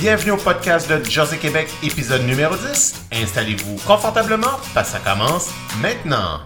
Bienvenue 0.00 0.30
au 0.30 0.38
podcast 0.38 0.90
de 0.90 1.04
Jersey 1.04 1.36
Québec, 1.36 1.68
épisode 1.82 2.22
numéro 2.22 2.56
10. 2.56 3.04
Installez-vous 3.12 3.76
confortablement, 3.86 4.56
parce 4.72 4.92
que 4.92 4.96
ça 4.96 4.98
commence 4.98 5.50
maintenant. 5.82 6.40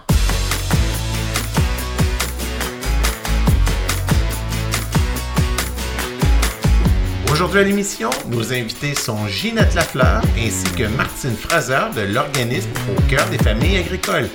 Aujourd'hui 7.31 7.59
à 7.59 7.63
l'émission, 7.63 8.09
nos 8.27 8.51
invités 8.51 8.93
sont 8.93 9.25
Ginette 9.29 9.73
Lafleur 9.73 10.21
ainsi 10.37 10.69
que 10.73 10.83
Martine 10.97 11.37
Fraser 11.37 11.93
de 11.95 12.01
l'organisme 12.01 12.71
Au 12.91 13.01
cœur 13.09 13.25
des 13.29 13.37
familles 13.37 13.77
agricoles. 13.77 14.27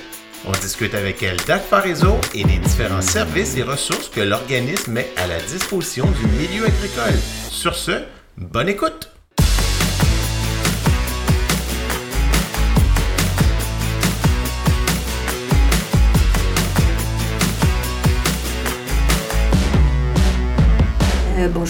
On 0.47 0.51
discute 0.53 0.95
avec 0.95 1.21
elle 1.21 1.37
d'Alpha 1.45 1.79
Réseau 1.79 2.17
et 2.33 2.43
des 2.43 2.57
différents 2.57 3.03
services 3.03 3.55
et 3.55 3.61
ressources 3.61 4.09
que 4.09 4.21
l'organisme 4.21 4.93
met 4.93 5.11
à 5.17 5.27
la 5.27 5.39
disposition 5.41 6.07
du 6.09 6.25
milieu 6.25 6.65
agricole. 6.65 7.19
Sur 7.51 7.75
ce, 7.75 8.01
bonne 8.35 8.67
écoute! 8.67 9.10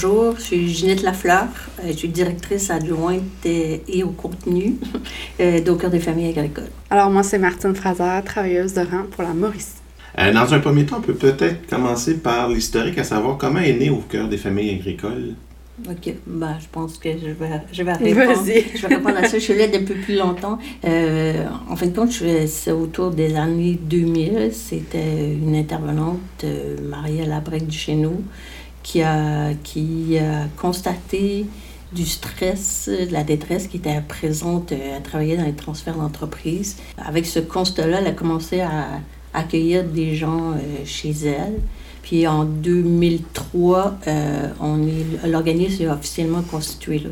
Bonjour, 0.02 0.36
je 0.38 0.42
suis 0.42 0.68
Ginette 0.68 1.04
Lafleur. 1.04 1.48
Euh, 1.80 1.90
je 1.90 1.94
suis 1.94 2.08
directrice 2.08 2.72
adjointe 2.72 3.46
et 3.46 4.04
au 4.04 4.10
contenu 4.10 4.76
euh, 5.40 5.62
d'Au 5.62 5.76
cœur 5.76 5.92
des 5.92 6.00
familles 6.00 6.30
agricoles. 6.30 6.70
Alors, 6.90 7.12
moi, 7.12 7.22
c'est 7.22 7.38
Martine 7.38 7.76
Fraser, 7.76 8.24
travailleuse 8.26 8.74
de 8.74 8.82
rang 8.82 9.04
pour 9.12 9.24
la 9.24 9.34
Mauricie. 9.34 9.76
Euh, 10.18 10.34
dans 10.34 10.52
un 10.54 10.60
premier 10.60 10.86
temps, 10.86 10.98
on 10.98 11.02
peut 11.02 11.14
peut-être 11.14 11.68
commencer 11.68 12.18
par 12.18 12.50
l'historique, 12.50 12.98
à 12.98 13.04
savoir 13.04 13.38
comment 13.38 13.60
est 13.60 13.74
né 13.74 13.90
au 13.90 13.98
cœur 13.98 14.28
des 14.28 14.38
familles 14.38 14.72
agricoles. 14.72 15.36
OK, 15.90 16.14
ben, 16.28 16.58
je 16.60 16.68
pense 16.72 16.98
que 16.98 17.10
je 17.12 17.32
vais, 17.32 17.62
je 17.72 17.84
vais 17.84 17.94
répondre. 17.94 18.44
Vas-y. 18.44 18.66
Je 18.76 18.88
vais 18.88 18.96
répondre 18.96 19.18
à 19.18 19.24
ça. 19.24 19.38
Je 19.40 19.44
suis 19.44 19.58
là 19.58 19.68
depuis 19.68 19.96
plus 19.96 20.16
longtemps. 20.16 20.60
Euh, 20.86 21.46
en 21.70 21.76
fin 21.76 21.88
de 21.88 21.96
compte, 21.96 22.12
c'est 22.12 22.72
autour 22.72 23.12
des 23.12 23.36
années 23.36 23.80
2000. 23.82 24.50
C'était 24.52 25.34
une 25.34 25.56
intervenante, 25.56 26.20
euh, 26.44 26.76
Maria 26.88 27.26
Labrec 27.26 27.66
du 27.66 27.78
chez 27.78 27.96
nous, 27.96 28.22
qui 28.84 29.02
a, 29.02 29.54
qui 29.64 30.18
a 30.18 30.46
constaté 30.58 31.46
du 31.92 32.06
stress, 32.06 32.90
de 32.90 33.12
la 33.12 33.24
détresse 33.24 33.68
qui 33.68 33.78
était 33.78 34.02
présente. 34.08 34.72
euh, 34.72 34.96
Elle 34.98 35.04
travaillait 35.04 35.38
dans 35.38 35.46
les 35.46 35.54
transferts 35.54 35.98
d'entreprise. 35.98 36.78
Avec 36.98 37.26
ce 37.26 37.40
constat-là, 37.40 38.00
elle 38.00 38.08
a 38.08 38.12
commencé 38.12 38.62
à 38.62 39.02
accueillir 39.34 39.84
des 39.84 40.16
gens 40.16 40.52
euh, 40.52 40.58
chez 40.86 41.12
elle. 41.26 41.60
Puis 42.02 42.28
en 42.28 42.46
2003, 42.46 43.98
euh, 44.08 44.48
l'organisme 45.28 45.84
est 45.84 45.88
officiellement 45.88 46.42
constitué 46.42 47.00
là, 47.00 47.10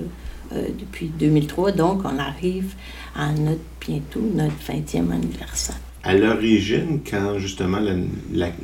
depuis 0.79 1.07
2003. 1.07 1.73
Donc, 1.73 2.01
on 2.05 2.17
arrive 2.17 2.73
à 3.15 3.31
notre, 3.31 3.59
bientôt 3.81 4.21
notre 4.33 4.55
20e 4.67 5.11
anniversaire. 5.11 5.77
À 6.03 6.13
l'origine, 6.15 7.01
quand 7.09 7.37
justement 7.39 7.79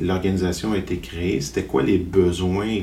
l'organisation 0.00 0.72
a 0.72 0.78
été 0.78 0.98
créée, 0.98 1.40
c'était 1.40 1.64
quoi 1.64 1.82
les 1.82 1.98
besoins 1.98 2.78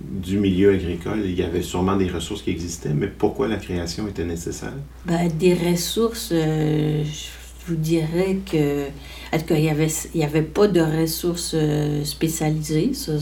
du 0.00 0.38
milieu 0.38 0.74
agricole? 0.74 1.22
Il 1.24 1.34
y 1.34 1.42
avait 1.42 1.62
sûrement 1.62 1.96
des 1.96 2.08
ressources 2.08 2.42
qui 2.42 2.50
existaient, 2.50 2.94
mais 2.94 3.08
pourquoi 3.08 3.48
la 3.48 3.56
création 3.56 4.06
était 4.06 4.24
nécessaire? 4.24 4.74
Ben, 5.06 5.28
des 5.28 5.54
ressources, 5.54 6.30
euh, 6.32 7.02
je 7.04 7.28
vous 7.66 7.76
dirais 7.76 8.38
que 8.50 8.86
n'y 9.50 9.70
avait, 9.70 9.88
y 10.14 10.24
avait 10.24 10.42
pas 10.42 10.68
de 10.68 10.80
ressources 10.80 11.52
euh, 11.54 12.04
spécialisées. 12.04 12.92
Ça, 12.94 13.18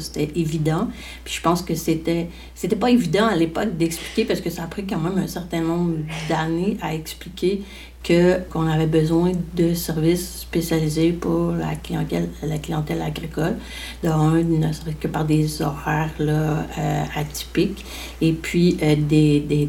c'était 0.00 0.28
évident. 0.34 0.88
Puis 1.24 1.34
je 1.34 1.40
pense 1.40 1.62
que 1.62 1.74
c'était, 1.74 2.28
c'était 2.54 2.76
pas 2.76 2.90
évident 2.90 3.26
à 3.26 3.36
l'époque 3.36 3.76
d'expliquer 3.76 4.24
parce 4.24 4.40
que 4.40 4.50
ça 4.50 4.64
a 4.64 4.66
pris 4.66 4.86
quand 4.86 4.98
même 4.98 5.18
un 5.18 5.26
certain 5.26 5.60
nombre 5.60 5.98
d'années 6.28 6.76
à 6.82 6.94
expliquer 6.94 7.62
qu'on 8.02 8.66
avait 8.66 8.86
besoin 8.86 9.32
de 9.54 9.74
services 9.74 10.40
spécialisés 10.40 11.12
pour 11.12 11.52
la 11.52 11.74
clientèle, 11.76 12.28
la 12.42 12.58
clientèle 12.58 13.02
agricole. 13.02 13.56
D'un, 14.02 14.42
ne 14.42 14.72
serait 14.72 14.94
que 14.94 15.06
par 15.06 15.24
des 15.24 15.62
horaires 15.62 16.10
là, 16.18 16.66
euh, 16.78 17.04
atypiques 17.14 17.84
et 18.20 18.32
puis 18.32 18.78
euh, 18.82 18.96
des, 18.96 19.40
des, 19.40 19.68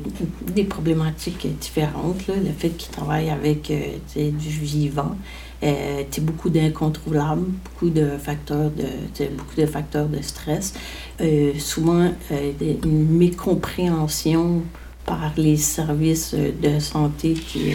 des 0.55 0.63
problématiques 0.63 1.45
différentes. 1.59 2.27
Le 2.27 2.51
fait 2.57 2.69
qu'ils 2.69 2.91
travaillent 2.91 3.29
avec 3.29 3.69
euh, 3.69 4.31
du 4.31 4.49
vivant, 4.49 5.15
euh, 5.63 6.03
tu 6.09 6.15
sais, 6.15 6.21
beaucoup 6.21 6.49
d'incontrôlables, 6.49 7.47
beaucoup 7.65 7.89
de 7.89 8.17
facteurs 8.17 8.71
de, 8.71 9.27
beaucoup 9.37 9.59
de 9.59 9.65
facteurs 9.65 10.07
de 10.07 10.21
stress, 10.21 10.73
euh, 11.19 11.51
souvent 11.59 12.09
euh, 12.31 12.51
une 12.83 13.17
mécompréhension 13.17 14.63
par 15.11 15.33
les 15.37 15.57
services 15.57 16.33
de 16.33 16.79
santé 16.79 17.33
qui, 17.33 17.73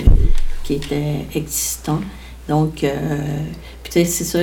qui 0.64 0.74
étaient 0.74 1.26
existants. 1.34 2.00
Donc, 2.48 2.82
euh, 2.84 3.18
c'est 3.90 4.04
ça. 4.04 4.38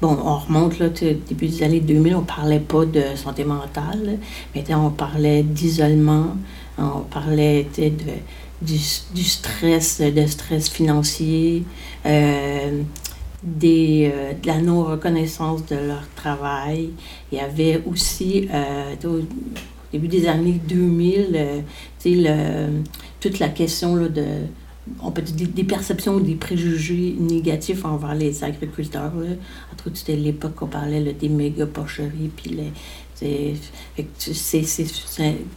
bon, 0.00 0.16
on 0.24 0.38
remonte 0.38 0.78
là, 0.78 0.88
début 0.88 1.48
des 1.48 1.62
années 1.62 1.80
2000, 1.80 2.16
on 2.16 2.22
parlait 2.22 2.60
pas 2.60 2.84
de 2.84 3.02
santé 3.16 3.44
mentale. 3.44 4.18
Maintenant, 4.54 4.86
on 4.86 4.90
parlait 4.90 5.42
d'isolement, 5.42 6.36
on 6.78 7.00
parlait 7.00 7.66
de, 7.76 7.90
du, 8.62 8.78
du 9.14 9.24
stress, 9.24 10.00
de 10.00 10.26
stress 10.26 10.68
financier, 10.68 11.64
euh, 12.06 12.82
des, 13.42 14.10
euh, 14.12 14.32
de 14.40 14.46
la 14.46 14.58
non-reconnaissance 14.58 15.66
de 15.66 15.76
leur 15.76 16.08
travail. 16.16 16.90
Il 17.32 17.38
y 17.38 17.40
avait 17.40 17.82
aussi, 17.86 18.48
euh, 18.52 18.94
au 19.04 19.20
début 19.92 20.08
des 20.08 20.26
années 20.26 20.60
2000, 20.68 21.32
euh, 21.34 21.58
tu 21.58 21.64
sais, 21.97 21.97
le- 22.04 22.82
toute 23.20 23.38
la 23.38 23.48
question 23.48 23.96
là, 23.96 24.08
de 24.08 24.24
on 25.02 25.10
peut 25.10 25.20
dire 25.22 25.36
des, 25.36 25.46
des 25.46 25.64
perceptions 25.64 26.14
ou 26.14 26.20
des 26.20 26.34
préjugés 26.34 27.14
négatifs 27.18 27.84
envers 27.84 28.14
les 28.14 28.42
agriculteurs. 28.42 29.14
Là. 29.16 29.34
Entre 29.72 29.88
autres, 29.88 29.98
c'était 29.98 30.16
l'époque 30.16 30.62
où 30.62 30.64
on 30.64 30.68
parlait 30.68 31.00
là, 31.00 31.12
des 31.12 31.28
méga 31.28 31.66
porcheries, 31.66 32.30
puis 32.34 32.50
les, 32.50 32.72
c'est, 33.14 33.54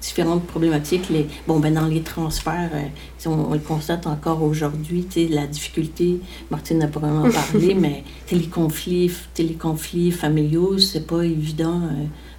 différentes 0.01 0.43
problématiques. 0.47 1.09
Les, 1.09 1.27
bon, 1.47 1.59
ben, 1.59 1.73
dans 1.73 1.87
les 1.87 2.01
transferts, 2.01 2.71
euh, 2.73 3.29
on, 3.29 3.51
on 3.51 3.53
le 3.53 3.59
constate 3.59 4.07
encore 4.07 4.41
aujourd'hui, 4.43 5.07
la 5.29 5.47
difficulté, 5.47 6.19
Martine 6.49 6.79
n'a 6.79 6.87
pas 6.87 6.99
vraiment 6.99 7.29
parlé, 7.53 7.75
mais 7.75 8.03
les 8.31 8.47
conflits, 8.47 9.11
les 9.37 9.53
conflits 9.53 10.11
familiaux, 10.11 10.77
c'est 10.79 11.05
pas 11.05 11.23
évident 11.23 11.81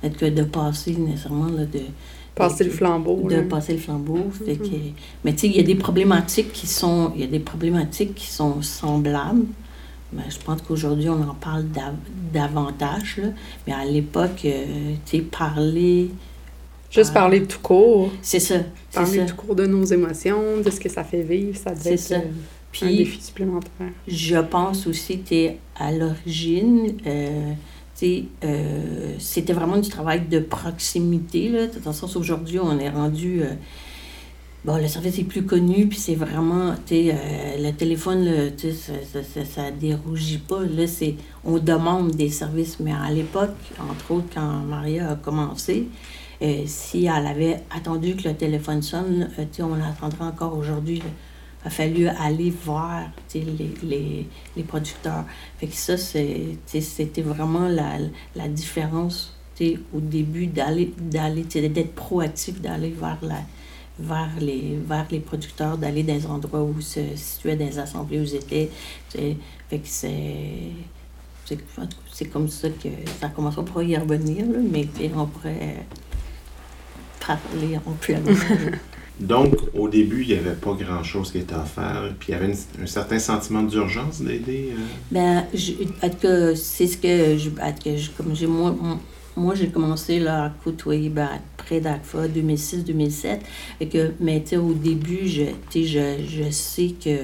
euh, 0.04 0.08
que 0.08 0.26
de 0.26 0.42
passer 0.42 0.94
nécessairement 0.96 1.46
là, 1.48 1.64
de, 1.64 1.80
Passer 2.34 2.64
le 2.64 2.70
flambeau. 2.70 3.28
de 3.28 3.42
passer 3.42 3.72
le 3.74 3.78
flambeau. 3.78 4.30
Fait 4.44 4.56
que, 4.56 4.64
mais 5.24 5.32
tu 5.32 5.40
sais, 5.40 5.46
il 5.48 5.56
y 5.56 5.60
a 5.60 5.62
des 5.62 5.74
problématiques 5.74 6.52
qui 6.52 6.66
sont, 6.66 7.12
il 7.14 7.20
y 7.20 7.24
a 7.24 7.26
des 7.26 7.38
problématiques 7.40 8.14
qui 8.14 8.26
sont 8.30 8.62
semblables. 8.62 9.44
Mais 10.14 10.22
je 10.28 10.38
pense 10.38 10.60
qu'aujourd'hui, 10.62 11.08
on 11.08 11.22
en 11.22 11.34
parle 11.34 11.64
dav- 11.64 11.94
davantage. 12.32 13.16
là. 13.18 13.28
Mais 13.66 13.72
à 13.72 13.84
l'époque, 13.84 14.42
euh, 14.44 14.94
tu 15.06 15.18
sais, 15.18 15.22
parler, 15.22 16.10
Juste 16.90 17.12
Ah. 17.14 17.20
parler 17.20 17.42
tout 17.44 17.60
court. 17.62 18.10
c'est 18.20 18.38
ça. 18.40 18.56
C'est 18.90 19.00
Parler 19.00 19.18
ça. 19.20 19.24
tout 19.24 19.36
court 19.36 19.54
de 19.54 19.64
nos 19.64 19.82
émotions, 19.84 20.60
de 20.62 20.68
ce 20.70 20.78
que 20.78 20.90
ça 20.90 21.02
fait 21.04 21.22
vivre, 21.22 21.56
ça 21.56 21.70
devait 21.70 21.96
C'est 21.96 22.14
être 22.16 22.22
ça. 22.22 22.84
euh, 22.84 22.86
un 22.86 22.96
défi 22.96 23.22
supplémentaire. 23.22 23.88
je 24.06 24.36
pense 24.38 24.86
aussi 24.86 25.20
que 25.20 25.52
à 25.76 25.90
l'origine, 25.92 26.92
euh, 27.06 27.52
euh, 28.44 29.14
c'était 29.18 29.52
vraiment 29.52 29.78
du 29.78 29.88
travail 29.88 30.26
de 30.28 30.40
proximité. 30.40 31.48
Là, 31.48 31.66
dans 31.84 31.90
le 31.90 31.96
sens 31.96 32.16
aujourd'hui, 32.16 32.58
on 32.58 32.78
est 32.78 32.88
rendu. 32.90 33.42
euh, 33.42 33.54
bon, 34.64 34.76
le 34.76 34.88
service 34.88 35.18
est 35.18 35.24
plus 35.24 35.44
connu, 35.44 35.86
puis 35.86 35.98
c'est 35.98 36.14
vraiment, 36.14 36.70
euh, 36.70 37.12
le 37.58 37.70
téléphone, 37.72 38.24
là, 38.24 38.50
ça, 38.56 38.92
ça, 39.12 39.22
ça, 39.22 39.44
ça 39.44 39.70
dérougit 39.70 40.38
pas. 40.38 40.62
Là, 40.62 40.86
c'est, 40.86 41.14
on 41.44 41.58
demande 41.58 42.12
des 42.12 42.30
services, 42.30 42.78
mais 42.80 42.92
à 42.92 43.10
l'époque, 43.10 43.56
entre 43.90 44.10
autres, 44.12 44.28
quand 44.34 44.60
Maria 44.68 45.10
a 45.10 45.16
commencé, 45.16 45.88
si 46.66 47.04
elle 47.04 47.26
avait 47.26 47.62
attendu 47.70 48.16
que 48.16 48.28
le 48.28 48.34
téléphone 48.34 48.82
sonne, 48.82 49.30
on 49.60 49.74
l'attendrait 49.76 50.24
encore 50.24 50.56
aujourd'hui. 50.56 51.00
A 51.64 51.70
fallu 51.70 52.08
aller 52.08 52.50
voir 52.50 53.04
les, 53.34 53.42
les, 53.82 54.26
les 54.56 54.62
producteurs. 54.62 55.24
Fait 55.58 55.66
que 55.66 55.76
ça, 55.76 55.96
c'était 55.96 57.22
vraiment 57.22 57.68
la, 57.68 57.98
la 58.34 58.48
différence 58.48 59.36
au 59.94 60.00
début 60.00 60.46
d'aller, 60.46 60.92
d'être 60.96 61.94
proactif, 61.94 62.60
d'aller 62.60 62.90
vers, 62.90 63.18
vers, 63.98 64.30
les, 64.40 64.78
vers 64.86 65.06
les 65.10 65.20
producteurs, 65.20 65.78
d'aller 65.78 66.02
dans 66.02 66.14
des 66.14 66.26
endroits 66.26 66.62
où 66.62 66.80
se 66.80 67.00
situaient 67.16 67.56
des 67.56 67.78
assemblées 67.78 68.20
où 68.20 68.26
sais. 68.26 68.68
Fait 69.08 69.78
que 69.78 69.86
c'est, 69.86 70.70
en 71.78 71.86
comme 72.32 72.48
ça 72.48 72.68
que 72.70 72.88
ça 73.20 73.28
commence. 73.28 73.58
On 73.58 73.64
pourrait 73.64 73.86
y 73.86 73.96
revenir, 73.96 74.46
là, 74.46 74.58
mais 74.70 74.86
on 75.14 75.26
pourrait 75.26 75.84
parler 77.26 77.78
amplement. 77.86 78.30
Donc, 79.20 79.54
au 79.74 79.88
début, 79.88 80.22
il 80.22 80.28
n'y 80.28 80.34
avait 80.34 80.54
pas 80.56 80.72
grand-chose 80.74 81.30
qui 81.30 81.38
était 81.38 81.54
offert, 81.54 82.12
puis 82.18 82.30
il 82.30 82.32
y 82.32 82.34
avait 82.34 82.52
un 82.82 82.86
certain 82.86 83.18
sentiment 83.18 83.62
d'urgence 83.62 84.20
d'aider. 84.20 84.70
euh, 84.72 84.80
Ben, 85.10 85.44
c'est 85.52 86.86
ce 86.86 86.96
que 86.96 87.36
je, 87.38 87.50
cas, 87.50 87.72
je- 87.96 88.10
comme 88.16 88.34
j'ai 88.34 88.46
moi, 88.46 88.74
moi, 89.36 89.54
j'ai 89.54 89.68
commencé 89.68 90.18
là, 90.18 90.44
à 90.46 90.50
côtoyer 90.50 91.08
ben, 91.08 91.28
près 91.56 91.80
d'ACFA 91.80 92.28
2006-2007. 92.28 93.40
Mais 94.20 94.42
au 94.56 94.72
début, 94.74 95.26
je, 95.26 95.44
je, 95.74 96.16
je 96.28 96.50
sais 96.50 96.94
que, 97.02 97.18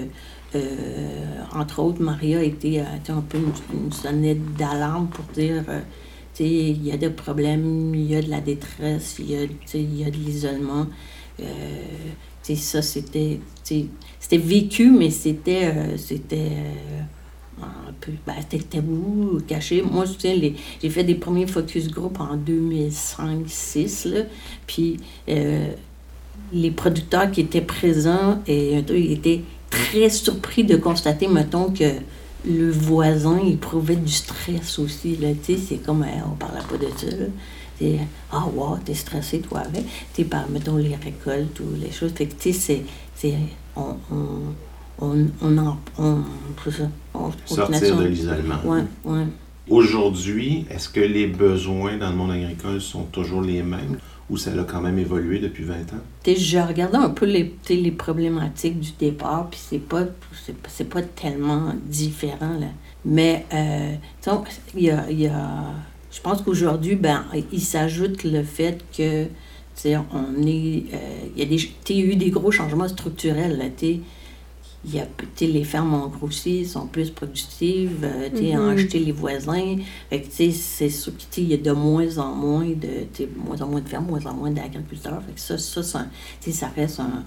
euh, 0.55 1.41
entre 1.55 1.81
autres, 1.82 2.00
Maria 2.02 2.43
était, 2.43 2.81
un 2.81 3.20
peu 3.29 3.38
une, 3.38 3.93
sonnette 3.93 4.55
d'alarme 4.56 5.08
pour 5.08 5.25
dire 5.34 5.64
euh, 5.69 5.81
il 6.41 6.87
y 6.87 6.93
a 6.93 6.96
des 6.96 7.11
problèmes, 7.11 7.94
il 7.94 8.11
y 8.11 8.14
a 8.17 8.23
de 8.23 8.31
la 8.31 8.41
détresse, 8.41 9.17
il 9.19 9.31
y 9.32 9.37
a, 9.37 9.43
il 9.75 9.99
y 10.00 10.05
a 10.05 10.11
de 10.11 10.17
l'isolement. 10.17 10.87
Euh, 11.40 11.44
ça, 12.55 12.81
c'était 12.81 13.40
vécu, 14.32 14.90
mais 14.90 15.11
c'était 15.11 15.96
c'était 15.99 16.52
un 17.61 17.93
peu, 18.00 18.12
ben, 18.26 18.35
tabou, 18.70 19.40
caché. 19.46 19.82
Moi, 19.82 20.06
je 20.06 20.12
j'ai 20.81 20.90
fait 20.90 21.05
des 21.05 21.17
premiers 21.17 21.46
focus 21.46 21.90
group 21.90 22.19
en 22.20 22.37
2005-2006, 22.38 24.25
puis 24.67 24.96
les 26.52 26.70
producteurs 26.70 27.31
qui 27.31 27.43
étaient 27.43 27.61
présents 27.61 28.41
et, 28.46 28.79
étaient 28.79 29.43
très 29.70 30.11
surpris 30.11 30.64
de 30.64 30.76
constater, 30.76 31.29
mettons, 31.29 31.70
que 31.70 31.84
le 32.46 32.70
voisin 32.70 33.38
éprouvait 33.46 33.96
du 33.96 34.12
stress 34.12 34.79
aussi. 34.79 35.19
C'est 35.44 35.76
comme, 35.79 36.05
on 36.26 36.37
parlait 36.37 36.61
pas 36.69 36.76
de 36.79 36.88
ça. 36.96 37.17
Ah, 38.32 38.46
wow, 38.54 38.78
t'es 38.84 38.94
stressé, 38.94 39.40
toi, 39.40 39.60
avec. 39.60 39.84
Tu 40.14 40.25
par, 40.25 40.48
mettons, 40.48 40.76
les 40.76 40.94
récoltes 40.96 41.60
ou 41.60 41.75
les 41.80 41.90
choses. 41.90 42.12
Fait 42.12 42.26
que, 42.26 42.34
tu 42.40 42.52
sais, 42.52 42.82
c'est. 43.14 43.34
On, 43.76 43.96
on, 44.12 44.54
on, 45.00 45.26
on, 45.40 45.58
en, 45.58 45.78
on, 45.98 46.22
on, 47.14 47.30
Sortir 47.46 47.96
de 47.96 48.06
l'isolement. 48.06 48.60
Ouais, 48.64 48.82
ouais. 49.04 49.25
Aujourd'hui, 49.69 50.66
est-ce 50.70 50.88
que 50.88 51.00
les 51.00 51.26
besoins 51.26 51.98
dans 51.98 52.10
le 52.10 52.16
monde 52.16 52.30
agricole 52.32 52.80
sont 52.80 53.04
toujours 53.04 53.42
les 53.42 53.62
mêmes? 53.62 53.98
ou 54.31 54.36
ça 54.36 54.50
a 54.50 54.64
quand 54.64 54.81
même 54.81 54.98
évolué 54.98 55.38
depuis 55.38 55.64
20 55.64 55.74
ans? 55.74 56.02
je 56.26 56.58
regardais 56.58 56.98
un 56.98 57.10
peu 57.10 57.24
les, 57.24 57.54
les 57.70 57.90
problématiques 57.90 58.78
du 58.78 58.90
départ, 58.98 59.48
puis 59.50 59.58
c'est 59.62 59.78
pas, 59.78 60.04
c'est, 60.69 60.88
pas 60.88 61.02
tellement 61.02 61.72
différent. 61.84 62.58
Là. 62.60 62.66
Mais, 63.04 63.46
euh, 63.54 63.94
il 64.74 64.82
y 64.82 64.90
a, 64.90 65.10
y 65.10 65.26
a, 65.26 65.72
je 66.19 66.23
pense 66.25 66.43
qu'aujourd'hui, 66.43 66.97
ben, 66.97 67.25
il 67.53 67.61
s'ajoute 67.61 68.25
le 68.25 68.43
fait 68.43 68.81
que, 68.97 69.26
on 69.87 70.44
est, 70.44 70.87
euh, 70.93 71.43
a 71.43 71.44
des, 71.44 71.94
eu 71.94 72.17
des 72.17 72.31
gros 72.31 72.50
changements 72.50 72.88
structurels. 72.88 73.70
Il 74.84 74.94
y 74.94 75.00
a, 75.00 75.08
les 75.40 75.64
fermes 75.64 75.92
ont 75.92 76.06
grossi, 76.06 76.64
sont 76.64 76.86
plus 76.86 77.10
productives, 77.10 77.98
euh, 78.04 78.28
tu 78.30 78.44
ont 78.56 78.70
mm-hmm. 78.70 78.78
acheté 78.78 78.98
les 79.00 79.12
voisins. 79.12 79.76
c'est 80.30 80.52
sûr 80.52 81.12
qu'il 81.30 81.48
y 81.48 81.54
a 81.54 81.56
de 81.56 81.72
moins 81.72 82.16
en 82.19 82.32
moins 82.32 82.69
de, 82.69 83.06
moins 83.44 83.60
en 83.60 83.66
moins 83.66 83.80
de 83.80 83.88
fermes, 83.88 84.06
moins 84.06 84.25
en 84.25 84.34
moins 84.34 84.50
d'agriculteurs. 84.52 85.22
ça, 85.34 85.58
ça, 85.58 85.82
ça, 85.82 86.06
ça 86.50 86.69
reste 86.76 87.00
un, 87.00 87.25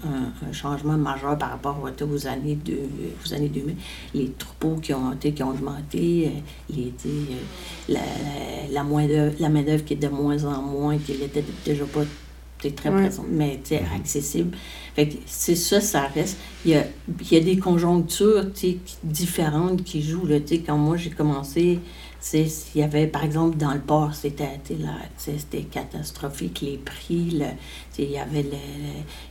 un, 0.48 0.52
changement 0.52 0.96
majeur 0.96 1.36
par 1.36 1.50
rapport 1.50 1.78
aux 1.82 2.26
années, 2.26 2.58
de, 2.64 2.78
aux 3.24 3.34
années 3.34 3.48
2000. 3.48 3.76
Les 4.14 4.30
troupeaux 4.30 4.76
qui 4.80 4.94
ont, 4.94 5.14
qui 5.20 5.42
ont 5.42 5.50
augmenté, 5.50 6.28
euh, 6.28 6.74
les, 6.74 6.92
euh, 7.06 7.98
la, 8.70 8.82
la, 8.82 9.30
la 9.38 9.48
main-d'œuvre 9.50 9.84
qui 9.84 9.92
est 9.92 9.96
de 9.96 10.08
moins 10.08 10.42
en 10.44 10.62
moins, 10.62 10.96
qui 10.96 11.12
n'était 11.18 11.44
déjà 11.64 11.84
pas 11.84 12.04
très 12.70 12.90
présente, 12.90 13.26
mais 13.30 13.60
mm-hmm. 13.64 13.96
accessible. 13.96 14.56
c'est 15.26 15.56
ça, 15.56 15.80
ça 15.80 16.02
reste. 16.02 16.38
Il 16.64 16.70
y 16.70 16.74
a, 16.76 16.84
il 17.20 17.32
y 17.32 17.36
a 17.36 17.40
des 17.40 17.58
conjonctures 17.58 18.46
différentes 19.02 19.82
qui 19.84 20.02
jouent. 20.02 20.26
Là, 20.26 20.36
quand 20.66 20.78
moi 20.78 20.96
j'ai 20.96 21.10
commencé, 21.10 21.80
il 22.34 22.48
y 22.76 22.82
avait, 22.82 23.06
par 23.06 23.24
exemple, 23.24 23.56
dans 23.56 23.72
le 23.72 23.80
port, 23.80 24.14
c'était 24.14 24.48
catastrophique, 25.70 26.60
les 26.60 26.78
prix, 26.78 27.30
le, 27.32 27.46
il 27.98 28.10
y 28.10 28.18
avait 28.18 28.44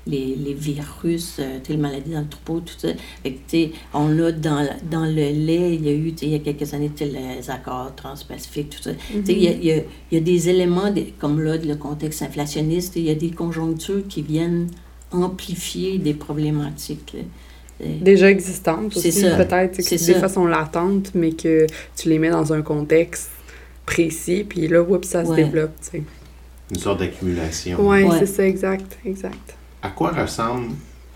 les, 0.06 0.36
les, 0.36 0.54
virus, 0.54 1.38
euh, 1.40 1.60
les 1.68 1.78
maladies 1.78 2.12
dans 2.12 2.20
le 2.20 2.28
troupeau, 2.28 2.60
tout 2.60 2.74
ça. 2.78 2.90
Fait 3.24 3.72
on 3.94 4.10
l'a 4.10 4.32
dans, 4.32 4.68
dans 4.90 5.06
le 5.06 5.14
lait, 5.14 5.76
il 5.76 5.86
y 5.86 5.90
a 5.90 5.94
eu, 5.94 6.14
il 6.22 6.30
y 6.30 6.36
a 6.36 6.40
quelques 6.40 6.74
années, 6.74 6.92
les 7.00 7.50
accords 7.50 7.96
transpacifiques, 7.96 8.72
tout 8.72 8.84
ça. 8.84 8.92
Mm-hmm. 8.92 9.24
il, 9.30 9.38
y 9.42 9.48
a, 9.48 9.52
il, 9.52 9.86
y 10.12 10.18
a, 10.18 10.20
des 10.20 10.50
éléments, 10.50 10.94
comme 11.18 11.42
là, 11.42 11.58
le 11.58 11.76
contexte 11.76 12.22
inflationniste, 12.22 12.98
il 12.98 13.04
y 13.04 13.10
a 13.10 13.16
des 13.16 13.32
conjonctures 13.32 14.06
qui 14.08 14.22
viennent 14.22 14.68
amplifier 15.12 15.98
des 15.98 16.14
problématiques 16.14 17.16
déjà 17.82 18.30
existantes 18.30 18.96
aussi, 18.96 19.22
peut-être, 19.22 19.78
que 19.78 20.06
des 20.06 20.20
fois 20.20 20.30
sont 20.30 20.46
latentes, 20.46 21.12
mais 21.14 21.32
que 21.32 21.68
tu 21.96 22.10
les 22.10 22.20
mets 22.20 22.30
dans 22.30 22.54
un 22.54 22.62
contexte 22.62 23.32
précis, 23.86 24.46
puis 24.48 24.68
là, 24.68 24.82
oups, 24.82 25.08
ça 25.08 25.26
se 25.26 25.34
développe, 25.34 25.74
tu 25.82 25.98
sais. 25.98 26.04
Une 26.70 26.80
sorte 26.80 27.00
d'accumulation. 27.00 27.78
Oui, 27.82 28.04
ouais. 28.04 28.20
c'est 28.20 28.26
ça, 28.26 28.48
exact, 28.48 28.98
exact. 29.06 29.56
À 29.82 29.90
quoi 29.90 30.12
ressemble 30.12 30.68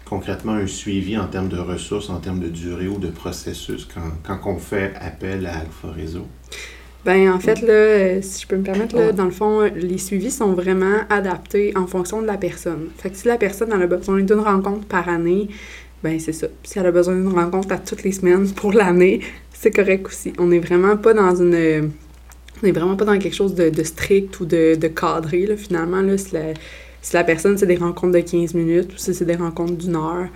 concrètement 0.03 0.53
un 0.53 0.67
suivi 0.67 1.17
en 1.17 1.27
termes 1.27 1.47
de 1.47 1.57
ressources, 1.57 2.09
en 2.09 2.19
termes 2.19 2.39
de 2.39 2.49
durée 2.49 2.87
ou 2.87 2.97
de 2.97 3.07
processus 3.07 3.87
quand, 3.91 4.01
quand 4.23 4.49
on 4.49 4.57
fait 4.57 4.93
appel 4.99 5.45
à 5.45 5.59
Alpha 5.59 5.91
Réseau? 5.95 6.27
Ben 7.05 7.31
en 7.31 7.39
fait, 7.39 7.61
là, 7.61 8.19
si 8.23 8.41
je 8.41 8.47
peux 8.47 8.57
me 8.57 8.63
permettre, 8.63 8.95
là, 8.95 9.11
dans 9.11 9.25
le 9.25 9.31
fond, 9.31 9.61
les 9.75 9.99
suivis 9.99 10.31
sont 10.31 10.53
vraiment 10.53 11.01
adaptés 11.11 11.71
en 11.77 11.85
fonction 11.85 12.19
de 12.19 12.25
la 12.25 12.35
personne. 12.35 12.87
Fait 12.97 13.11
que 13.11 13.17
si 13.17 13.27
la 13.27 13.37
personne 13.37 13.71
a 13.71 13.87
besoin 13.87 14.21
d'une 14.21 14.39
rencontre 14.39 14.87
par 14.87 15.07
année, 15.07 15.49
ben 16.05 16.19
c'est 16.19 16.33
ça. 16.33 16.45
Si 16.63 16.77
elle 16.77 16.85
a 16.85 16.91
besoin 16.91 17.15
d'une 17.15 17.33
rencontre 17.33 17.73
à 17.73 17.79
toutes 17.79 18.03
les 18.03 18.11
semaines 18.11 18.47
pour 18.51 18.71
l'année, 18.71 19.21
c'est 19.51 19.71
correct 19.71 20.05
aussi. 20.05 20.33
On 20.37 20.45
n'est 20.45 20.59
vraiment 20.59 20.97
pas 20.97 21.15
dans 21.15 21.35
une. 21.35 21.91
On 22.61 22.65
n'est 22.65 22.71
vraiment 22.71 22.95
pas 22.95 23.05
dans 23.05 23.17
quelque 23.17 23.33
chose 23.33 23.55
de, 23.55 23.83
strict 23.83 24.39
ou 24.39 24.45
de, 24.45 24.75
de 24.75 24.87
cadré, 24.87 25.47
là, 25.47 25.57
finalement. 25.57 26.01
Là, 26.01 26.15
si, 26.19 26.35
la, 26.35 26.53
si 27.01 27.15
la 27.15 27.23
personne, 27.23 27.57
c'est 27.57 27.65
des 27.65 27.77
rencontres 27.77 28.13
de 28.13 28.19
15 28.19 28.53
minutes 28.53 28.93
ou 28.93 28.97
si 28.97 29.15
c'est 29.15 29.25
des 29.25 29.35
rencontres 29.35 29.73
d'une 29.73 29.95
heure, 29.95 30.27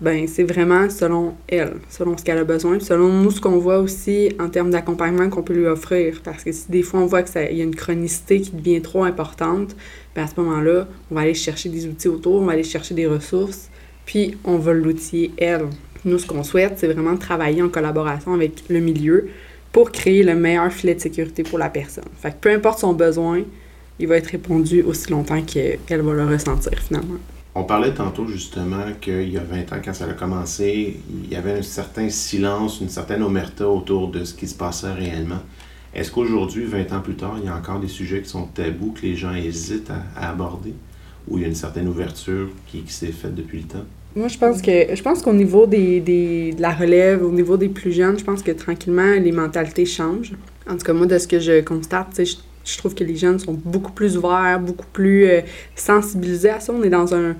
ben 0.00 0.26
c'est 0.26 0.42
vraiment 0.42 0.88
selon 0.88 1.34
elle, 1.48 1.74
selon 1.90 2.16
ce 2.16 2.24
qu'elle 2.24 2.38
a 2.38 2.44
besoin, 2.44 2.80
selon 2.80 3.08
nous, 3.08 3.30
ce 3.30 3.42
qu'on 3.42 3.58
voit 3.58 3.80
aussi 3.80 4.32
en 4.40 4.48
termes 4.48 4.70
d'accompagnement 4.70 5.28
qu'on 5.28 5.42
peut 5.42 5.52
lui 5.52 5.66
offrir. 5.66 6.22
Parce 6.24 6.44
que 6.44 6.50
si 6.50 6.70
des 6.70 6.82
fois 6.82 7.00
on 7.00 7.06
voit 7.06 7.22
qu'il 7.22 7.56
y 7.58 7.60
a 7.60 7.64
une 7.64 7.76
chronicité 7.76 8.40
qui 8.40 8.52
devient 8.52 8.80
trop 8.80 9.04
importante, 9.04 9.76
ben 10.16 10.24
à 10.24 10.28
ce 10.28 10.40
moment-là, 10.40 10.88
on 11.10 11.14
va 11.14 11.20
aller 11.20 11.34
chercher 11.34 11.68
des 11.68 11.86
outils 11.86 12.08
autour, 12.08 12.40
on 12.40 12.46
va 12.46 12.52
aller 12.52 12.64
chercher 12.64 12.94
des 12.94 13.06
ressources 13.06 13.68
puis 14.06 14.36
on 14.44 14.58
va 14.58 14.72
l'outiller 14.72 15.32
elle. 15.36 15.66
Nous, 16.04 16.18
ce 16.18 16.26
qu'on 16.26 16.42
souhaite, 16.42 16.74
c'est 16.78 16.86
vraiment 16.86 17.16
travailler 17.16 17.62
en 17.62 17.68
collaboration 17.68 18.34
avec 18.34 18.64
le 18.68 18.80
milieu 18.80 19.30
pour 19.72 19.90
créer 19.90 20.22
le 20.22 20.34
meilleur 20.34 20.70
filet 20.70 20.94
de 20.94 21.00
sécurité 21.00 21.42
pour 21.42 21.58
la 21.58 21.70
personne. 21.70 22.04
Fait 22.20 22.30
que 22.30 22.36
peu 22.40 22.50
importe 22.50 22.78
son 22.78 22.92
besoin, 22.92 23.42
il 23.98 24.06
va 24.06 24.16
être 24.16 24.28
répondu 24.28 24.82
aussi 24.82 25.10
longtemps 25.10 25.42
qu'elle 25.42 26.02
va 26.02 26.12
le 26.12 26.26
ressentir 26.26 26.78
finalement. 26.78 27.16
On 27.56 27.64
parlait 27.64 27.94
tantôt 27.94 28.26
justement 28.26 28.84
qu'il 29.00 29.30
y 29.30 29.38
a 29.38 29.42
20 29.44 29.72
ans, 29.72 29.80
quand 29.84 29.94
ça 29.94 30.06
a 30.06 30.12
commencé, 30.12 31.00
il 31.08 31.30
y 31.30 31.36
avait 31.36 31.52
un 31.52 31.62
certain 31.62 32.10
silence, 32.10 32.80
une 32.80 32.88
certaine 32.88 33.22
omerta 33.22 33.68
autour 33.68 34.08
de 34.08 34.24
ce 34.24 34.34
qui 34.34 34.48
se 34.48 34.56
passait 34.56 34.92
réellement. 34.92 35.40
Est-ce 35.94 36.10
qu'aujourd'hui, 36.10 36.64
20 36.64 36.92
ans 36.92 37.00
plus 37.00 37.14
tard, 37.14 37.36
il 37.38 37.46
y 37.46 37.48
a 37.48 37.54
encore 37.54 37.78
des 37.78 37.86
sujets 37.86 38.20
qui 38.22 38.28
sont 38.28 38.46
tabous, 38.46 38.90
que 38.90 39.02
les 39.02 39.14
gens 39.14 39.32
hésitent 39.32 39.92
à 40.16 40.30
aborder? 40.30 40.74
Où 41.28 41.38
il 41.38 41.42
y 41.42 41.44
a 41.44 41.48
une 41.48 41.54
certaine 41.54 41.88
ouverture 41.88 42.48
qui, 42.66 42.82
s'est 42.86 43.06
faite 43.06 43.34
depuis 43.34 43.58
le 43.58 43.64
temps? 43.64 43.84
Moi, 44.16 44.28
je 44.28 44.38
pense 44.38 44.62
que 44.62 44.94
je 44.94 45.02
pense 45.02 45.22
qu'au 45.22 45.32
niveau 45.32 45.66
des, 45.66 46.00
des, 46.00 46.52
de 46.52 46.62
la 46.62 46.72
relève, 46.72 47.24
au 47.24 47.32
niveau 47.32 47.56
des 47.56 47.68
plus 47.68 47.92
jeunes, 47.92 48.18
je 48.18 48.24
pense 48.24 48.42
que 48.42 48.52
tranquillement, 48.52 49.14
les 49.14 49.32
mentalités 49.32 49.86
changent. 49.86 50.32
En 50.68 50.76
tout 50.76 50.84
cas, 50.84 50.92
moi, 50.92 51.06
de 51.06 51.18
ce 51.18 51.26
que 51.26 51.40
je 51.40 51.60
constate, 51.62 52.24
je, 52.24 52.36
je 52.64 52.78
trouve 52.78 52.94
que 52.94 53.04
les 53.04 53.16
jeunes 53.16 53.38
sont 53.38 53.52
beaucoup 53.52 53.92
plus 53.92 54.16
ouverts, 54.16 54.60
beaucoup 54.60 54.86
plus 54.92 55.26
euh, 55.26 55.40
sensibilisés 55.74 56.50
à 56.50 56.60
ça. 56.60 56.72
On 56.72 56.82
est 56.82 56.90
dans 56.90 57.14
un, 57.14 57.34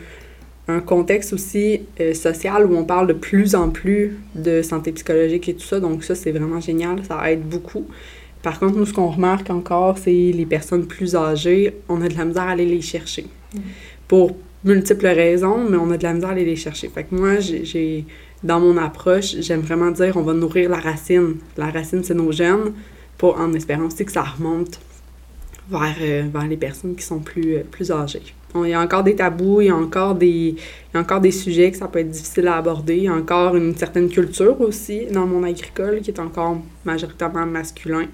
un 0.68 0.80
contexte 0.80 1.32
aussi 1.32 1.82
euh, 2.00 2.14
social 2.14 2.66
où 2.66 2.76
on 2.76 2.84
parle 2.84 3.06
de 3.06 3.12
plus 3.12 3.54
en 3.54 3.70
plus 3.70 4.16
de 4.34 4.62
santé 4.62 4.92
psychologique 4.92 5.48
et 5.48 5.54
tout 5.54 5.66
ça. 5.66 5.80
Donc 5.80 6.04
ça, 6.04 6.14
c'est 6.14 6.32
vraiment 6.32 6.60
génial. 6.60 7.04
Ça 7.04 7.30
aide 7.30 7.42
beaucoup. 7.42 7.86
Par 8.42 8.58
contre, 8.58 8.76
nous, 8.76 8.86
ce 8.86 8.92
qu'on 8.92 9.08
remarque 9.08 9.48
encore, 9.50 9.96
c'est 9.98 10.10
les 10.10 10.46
personnes 10.46 10.86
plus 10.86 11.16
âgées, 11.16 11.76
on 11.88 12.02
a 12.02 12.08
de 12.08 12.16
la 12.16 12.24
misère 12.24 12.42
à 12.42 12.50
aller 12.50 12.66
les 12.66 12.82
chercher. 12.82 13.26
Pour 14.08 14.37
multiples 14.64 15.06
raisons, 15.06 15.68
mais 15.68 15.76
on 15.76 15.90
a 15.90 15.96
de 15.96 16.02
la 16.02 16.14
misère 16.14 16.30
à 16.30 16.32
aller 16.32 16.44
les 16.44 16.56
chercher. 16.56 16.88
Fait 16.88 17.04
que 17.04 17.14
moi, 17.14 17.38
j'ai 17.40 18.04
dans 18.42 18.61
mon 18.61 18.76
approche, 18.76 19.37
j'aime 19.40 19.61
vraiment 19.61 19.90
dire 19.90 20.16
on 20.16 20.23
va 20.23 20.34
nourrir 20.34 20.70
la 20.70 20.78
racine. 20.78 21.37
La 21.56 21.70
racine, 21.70 22.04
c'est 22.04 22.14
nos 22.14 22.30
jeunes, 22.30 22.73
pour, 23.16 23.40
en 23.40 23.52
espérant 23.54 23.87
aussi 23.87 24.04
que 24.04 24.12
ça 24.12 24.23
remonte 24.23 24.78
vers, 25.70 25.96
euh, 26.00 26.25
vers 26.32 26.46
les 26.46 26.56
personnes 26.56 26.94
qui 26.94 27.02
sont 27.02 27.20
plus, 27.20 27.56
euh, 27.56 27.62
plus 27.68 27.90
âgées. 27.90 28.23
il 28.54 28.68
y 28.68 28.75
a 28.75 28.80
encore 28.80 29.02
des 29.02 29.16
tabous, 29.16 29.62
il 29.62 29.68
y, 29.68 29.70
a 29.70 29.76
encore 29.76 30.14
des, 30.14 30.26
il 30.26 30.94
y 30.94 30.96
a 30.96 31.00
encore 31.00 31.20
des 31.20 31.30
sujets 31.30 31.70
que 31.70 31.78
ça 31.78 31.88
peut 31.88 32.00
être 32.00 32.11
difficile 32.11 32.49
à 32.49 32.56
aborder. 32.56 32.96
Il 32.96 33.04
y 33.04 33.08
a 33.08 33.14
encore 33.14 33.56
une 33.56 33.75
certaine 33.75 34.11
culture 34.11 34.61
aussi 34.61 35.06
dans 35.06 35.26
monde 35.26 35.46
agricole 35.46 36.00
qui 36.02 36.11
est 36.11 36.20
encore 36.20 36.58
majoritairement 36.84 37.46
masculin. 37.46 38.06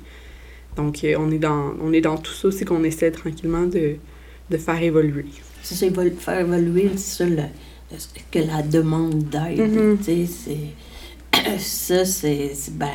Donc, 0.76 1.02
euh, 1.02 1.16
on, 1.18 1.30
est 1.32 1.38
dans, 1.38 1.74
on 1.82 1.92
est 1.92 2.00
dans 2.00 2.16
tout 2.16 2.32
ça 2.32 2.48
aussi 2.48 2.64
qu'on 2.64 2.84
essaie 2.84 3.10
tranquillement 3.10 3.66
de, 3.66 3.96
de 4.50 4.56
faire 4.56 4.82
évoluer. 4.82 5.26
C'est 5.62 5.74
ça, 5.74 5.86
faire 6.18 6.40
évoluer, 6.40 6.90
c'est 6.96 7.24
ça, 7.24 7.42
que 8.30 8.38
la 8.38 8.62
demande 8.62 9.24
d'aide, 9.24 9.98
tu 9.98 10.04
sais, 10.04 10.26
c'est... 10.26 11.58
Ça, 11.58 12.04
c'est... 12.04 12.52
Ben, 12.72 12.88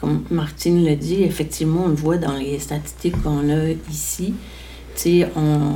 comme 0.00 0.24
Martine 0.30 0.84
le 0.84 0.96
dit, 0.96 1.22
effectivement, 1.22 1.84
on 1.86 1.88
le 1.88 1.94
voit 1.94 2.18
dans 2.18 2.36
les 2.36 2.58
statistiques 2.58 3.20
qu'on 3.22 3.48
a 3.50 3.68
ici. 3.90 4.34
Tu 4.94 5.20
sais, 5.20 5.28
on, 5.36 5.74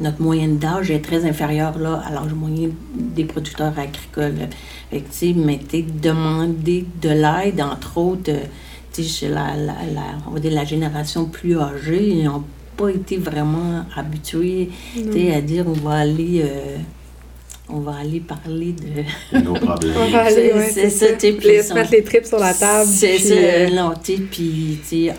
notre 0.00 0.20
moyenne 0.20 0.58
d'âge 0.58 0.90
est 0.90 1.00
très 1.00 1.24
inférieure 1.24 1.78
là, 1.78 2.02
à 2.04 2.12
l'âge 2.12 2.32
moyen 2.34 2.70
des 2.94 3.24
producteurs 3.24 3.78
agricoles. 3.78 4.48
Fait 4.90 5.34
mais 5.34 5.60
demander 6.00 6.86
de 7.00 7.08
l'aide, 7.10 7.60
entre 7.60 7.98
autres, 7.98 8.32
tu 8.92 9.02
sais, 9.02 9.08
chez 9.08 9.28
la, 9.28 9.54
la, 9.56 9.74
la, 9.94 10.02
on 10.26 10.32
va 10.32 10.40
dire 10.40 10.52
la 10.52 10.64
génération 10.64 11.26
plus 11.26 11.58
âgée, 11.58 12.22
n'ont 12.22 12.44
pas 12.76 12.88
été 12.90 13.16
vraiment 13.16 13.84
habitués 13.96 14.70
tu 14.94 15.12
sais, 15.12 15.34
à 15.34 15.40
dire 15.40 15.64
on 15.66 15.72
va 15.72 15.94
aller. 15.94 16.42
Euh, 16.44 16.76
on 17.68 17.80
va 17.80 17.96
aller 17.96 18.20
parler 18.20 18.74
de 19.32 19.40
nos 19.40 19.54
problèmes. 19.54 19.92
On 19.96 20.10
va 20.10 20.26
aller, 20.26 20.52
ouais, 20.52 20.70
c'est 20.72 20.88
ça. 20.88 21.06
Tu 21.14 21.32
se 21.32 21.74
mettre 21.74 21.90
les 21.90 22.04
tripes 22.04 22.24
sur 22.24 22.38
la 22.38 22.54
table. 22.54 22.88
C'est 22.88 23.18
ça, 23.18 23.34
euh... 23.34 23.70
non, 23.70 23.92
tu 24.00 24.14
sais, 24.16 24.22
puis, 24.22 24.78
tu 24.88 25.10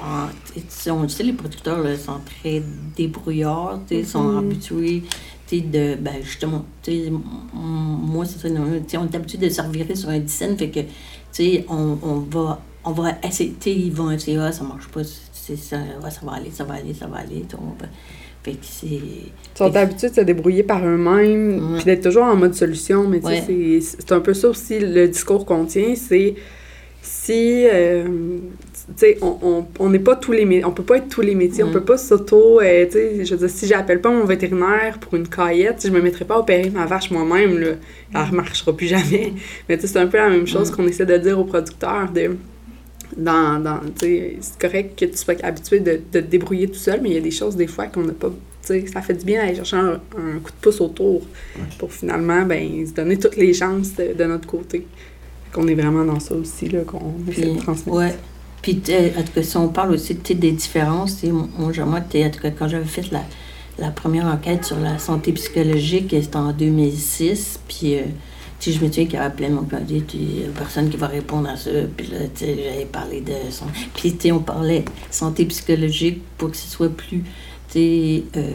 sais, 0.70 0.90
on 0.90 1.02
le 1.02 1.10
sait, 1.10 1.24
les 1.24 1.34
producteurs 1.34 1.80
là, 1.84 1.98
sont 1.98 2.22
très 2.42 2.64
débrouillards, 2.96 3.82
tu 3.86 3.96
sais, 3.98 4.04
sont 4.06 4.24
Mhm. 4.24 4.38
habitués, 4.38 5.04
tu 5.46 5.58
sais, 5.58 5.62
de, 5.62 5.96
ben, 6.02 6.14
justement, 6.24 6.64
tu 6.82 6.92
sais, 6.92 7.12
moi, 7.54 8.24
c'est 8.26 8.40
ça, 8.40 8.50
non, 8.50 8.64
tu 8.80 8.92
sais, 8.92 8.98
on 8.98 9.04
est 9.06 9.16
habitué 9.16 9.38
de 9.40 9.50
servir 9.50 9.86
sur 9.96 10.08
un 10.08 10.20
dizaine, 10.20 10.58
fait 10.58 10.70
que, 10.70 10.80
tu 10.80 10.88
sais, 11.34 11.66
on, 11.68 11.98
on 12.02 12.20
va, 12.32 12.62
on 12.86 12.92
va 12.92 13.18
essayer, 13.28 13.56
tu 13.60 13.70
sais, 13.72 13.76
ils 13.76 13.92
vont 13.92 14.10
essayer, 14.10 14.38
ah, 14.38 14.54
ça 14.54 14.64
marche 14.64 14.88
pas, 14.88 15.02
c'est 15.48 15.58
ça, 15.58 15.78
ouais, 16.04 16.12
ça 16.12 16.22
va 16.26 16.34
aller, 16.34 16.52
ça 16.52 16.64
va 16.64 16.74
aller, 16.76 16.94
ça 16.94 17.08
va 17.08 17.18
aller, 17.18 17.44
on 17.58 17.66
va- 17.80 17.88
fait 18.44 18.52
que 18.54 18.58
c'est... 18.62 18.86
Ils 18.88 19.32
sont 19.56 19.76
habitués 19.76 20.10
de 20.10 20.16
se 20.16 20.22
débrouiller 20.22 20.64
par 20.64 20.86
eux-mêmes, 20.86 21.74
puis 21.76 21.86
d'être 21.86 22.04
toujours 22.04 22.24
en 22.26 22.36
mode 22.36 22.54
solution. 22.56 23.08
Mais 23.08 23.20
tu 23.20 23.28
sais, 23.28 23.44
c'est 23.48 23.98
c'est 24.00 24.12
un 24.14 24.20
peu 24.22 24.34
ça 24.34 24.50
aussi 24.50 24.80
le 24.80 25.08
discours 25.08 25.46
qu'on 25.46 25.66
tient, 25.66 25.96
c'est 25.96 26.36
si, 27.02 27.66
euh, 27.66 28.06
tu 28.06 28.94
sais, 28.96 29.18
on 29.22 29.38
on- 29.42 29.66
on 29.80 29.90
n'est 29.90 30.00
pas 30.00 30.16
tous 30.16 30.32
les 30.34 30.46
métiers, 30.46 30.66
on 30.66 30.72
peut 30.72 30.84
pas 30.84 30.98
être 30.98 31.10
tous 31.10 31.22
les 31.22 31.36
métiers, 31.36 31.64
on 31.64 31.70
Mm. 31.70 31.74
peut 31.74 31.84
pas 31.84 31.98
s'auto, 31.98 32.62
euh, 32.62 32.86
tu 32.86 32.92
sais, 32.94 33.26
je 33.26 33.32
veux 33.36 33.40
dire, 33.48 33.50
si 33.50 33.66
j'appelle 33.68 34.02
pas 34.02 34.12
mon 34.12 34.26
vétérinaire 34.26 34.98
pour 35.00 35.14
une 35.16 35.28
caillette, 35.28 35.84
je 35.86 35.92
me 35.92 36.02
mettrai 36.02 36.26
pas 36.26 36.36
à 36.36 36.40
opérer 36.40 36.70
ma 36.70 36.86
vache 36.86 37.10
moi-même, 37.12 37.58
là, 37.60 37.68
elle 38.14 38.32
marchera 38.36 38.76
plus 38.76 38.88
jamais. 38.88 39.34
Mais 39.68 39.76
tu 39.78 39.82
sais, 39.82 39.94
c'est 39.94 40.00
un 40.00 40.08
peu 40.08 40.18
la 40.18 40.30
même 40.30 40.48
chose 40.48 40.72
qu'on 40.72 40.88
essaie 40.88 41.06
de 41.06 41.18
dire 41.18 41.38
aux 41.40 41.44
producteurs, 41.46 42.10
de 42.12 42.36
dans, 43.18 43.60
dans 43.62 43.80
c'est 44.00 44.38
correct 44.60 44.98
que 45.00 45.06
tu 45.06 45.18
sois 45.18 45.36
habitué 45.44 45.80
de, 45.80 46.00
de 46.12 46.20
te 46.22 46.26
débrouiller 46.26 46.68
tout 46.68 46.80
seul, 46.80 47.02
mais 47.02 47.10
il 47.10 47.16
y 47.16 47.18
a 47.18 47.22
des 47.22 47.32
choses 47.32 47.56
des 47.56 47.68
fois 47.68 47.88
qu'on 47.88 48.04
n'a 48.04 48.14
pas, 48.14 48.30
tu 48.30 48.36
sais, 48.62 48.86
ça 48.88 49.02
fait 49.02 49.14
du 49.16 49.26
bien 49.26 49.42
d'aller 49.42 49.56
chercher 49.56 49.78
un, 49.78 49.94
un 50.18 50.40
coup 50.40 50.52
de 50.52 50.58
pouce 50.62 50.82
autour 50.82 51.22
pour 51.78 51.92
finalement, 51.92 52.46
ben, 52.46 52.86
se 52.86 52.94
donner 52.94 53.18
toutes 53.18 53.38
les 53.38 53.54
chances 53.54 53.96
de, 53.96 54.14
de 54.14 54.24
notre 54.26 54.48
côté. 54.48 54.86
Qu'on 55.52 55.68
est 55.68 55.76
vraiment 55.76 56.04
dans 56.06 56.20
ça 56.20 56.36
aussi, 56.36 56.68
là, 56.70 56.82
qu'on 56.86 57.14
essaie 57.28 57.46
de 57.48 57.52
Puis, 57.54 57.58
transmettre. 57.58 57.98
ouais. 57.98 58.16
Puis, 58.62 58.82
en 59.18 59.24
tout 59.24 59.32
cas, 59.34 59.44
si 59.44 59.58
on 59.58 59.70
parle 59.70 59.92
aussi 59.94 60.14
des 60.16 60.52
différences, 60.52 61.24
moi, 61.24 61.48
moi, 61.58 62.02
tu 62.02 62.18
sais, 62.18 62.26
en 62.26 62.30
tout 62.30 62.42
cas, 62.42 62.52
quand 62.52 62.68
j'avais 62.68 62.86
fait 62.86 63.10
la, 63.12 63.24
la 63.80 63.92
première 63.92 64.26
enquête 64.26 64.66
sur 64.66 64.78
la 64.80 65.00
santé 65.00 65.32
psychologique, 65.32 66.10
c'était 66.22 66.36
en 66.36 66.52
2006, 66.52 67.60
puis, 67.68 67.96
euh, 67.96 68.02
sais, 68.60 68.72
je 68.72 68.84
me 68.84 68.90
disais 68.90 69.06
qu'il 69.06 69.16
y 69.16 69.18
avait 69.18 69.36
plein 69.36 69.50
de 69.50 69.54
monde 69.56 69.70
qui 69.70 69.94
dit, 69.94 70.02
tu 70.04 70.18
sais, 70.18 70.50
personne 70.58 70.90
qui 70.90 70.98
va 70.98 71.08
répondre 71.08 71.50
à 71.50 71.56
ça, 71.56 71.70
puis 71.96 72.08
là, 72.08 72.18
tu 72.34 72.46
sais, 72.46 72.56
j'avais 72.56 72.86
parlé 72.86 73.22
de 73.22 73.34
son... 73.52 73.66
Puis, 73.96 74.14
tu 74.14 74.22
sais, 74.24 74.32
on 74.32 74.40
parlait 74.40 74.84
santé 75.12 75.46
psychologique 75.46 76.22
pour 76.38 76.52
que 76.52 76.58
ce 76.58 76.68
soit 76.68 76.90
plus, 76.90 77.20
tu 77.22 77.24
sais, 77.80 78.24
euh, 78.38 78.52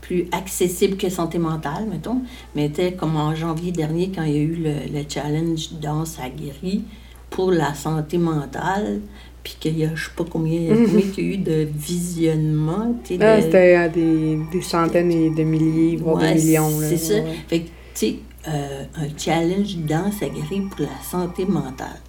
plus 0.00 0.26
accessible 0.32 0.96
que 0.96 1.08
santé 1.08 1.38
mentale, 1.38 1.86
mettons. 1.90 2.22
Mais 2.56 2.68
tu 2.70 2.76
sais, 2.82 2.92
comme 2.92 3.16
en 3.16 3.34
janvier 3.34 3.70
dernier, 3.70 4.10
quand 4.14 4.24
il 4.24 4.32
y 4.32 4.36
a 4.38 4.40
eu 4.42 4.54
le, 4.56 4.72
le 4.92 5.04
challenge 5.08 5.70
Danse 5.80 6.18
à 6.18 6.28
guéri 6.28 6.82
pour 7.30 7.52
la 7.52 7.72
santé 7.74 8.18
mentale, 8.18 9.00
puis 9.44 9.56
qu'il 9.58 9.78
y 9.78 9.84
a, 9.84 9.94
je 9.94 10.04
sais 10.06 10.10
pas 10.16 10.24
combien, 10.28 10.60
combien 10.68 11.00
il 11.16 11.24
y 11.24 11.30
a 11.30 11.34
eu 11.34 11.36
de 11.36 11.68
visionnements, 11.74 12.94
tu 13.04 13.16
Ah, 13.20 13.36
de- 13.38 13.42
c'était 13.42 13.74
à 13.74 13.88
des, 13.88 14.38
des 14.52 14.62
centaines 14.62 15.10
et 15.12 15.30
de 15.30 15.42
milliers, 15.44 15.96
voire 15.96 16.16
Ouais, 16.16 16.34
des 16.34 16.40
millions. 16.42 16.78
là. 16.80 16.88
c'est 16.88 16.96
ça. 16.96 17.14
Ouais. 17.14 17.24
Fait 17.48 17.60
que, 17.60 17.66
tu 17.66 17.70
sais, 17.94 18.14
euh, 18.48 18.84
un 18.96 19.08
challenge 19.18 19.76
danse 19.78 20.20
guérir 20.20 20.68
pour 20.70 20.80
la 20.80 21.02
santé 21.08 21.44
mentale. 21.46 22.00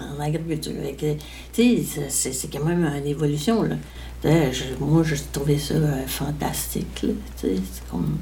En 0.00 0.20
agriculture. 0.20 0.72
Sais, 1.52 1.82
c'est- 1.82 2.10
c'est 2.10 2.32
c'est 2.32 2.48
quand 2.48 2.64
même 2.64 2.84
une 2.84 3.06
évolution, 3.06 3.62
là. 3.62 3.76
Je- 4.22 4.74
moi, 4.84 5.02
je 5.02 5.14
trouvais 5.32 5.56
ça 5.58 5.74
euh, 5.74 6.06
fantastique, 6.06 7.02
là. 7.02 7.10
C'est 7.36 7.54
comme... 7.90 8.18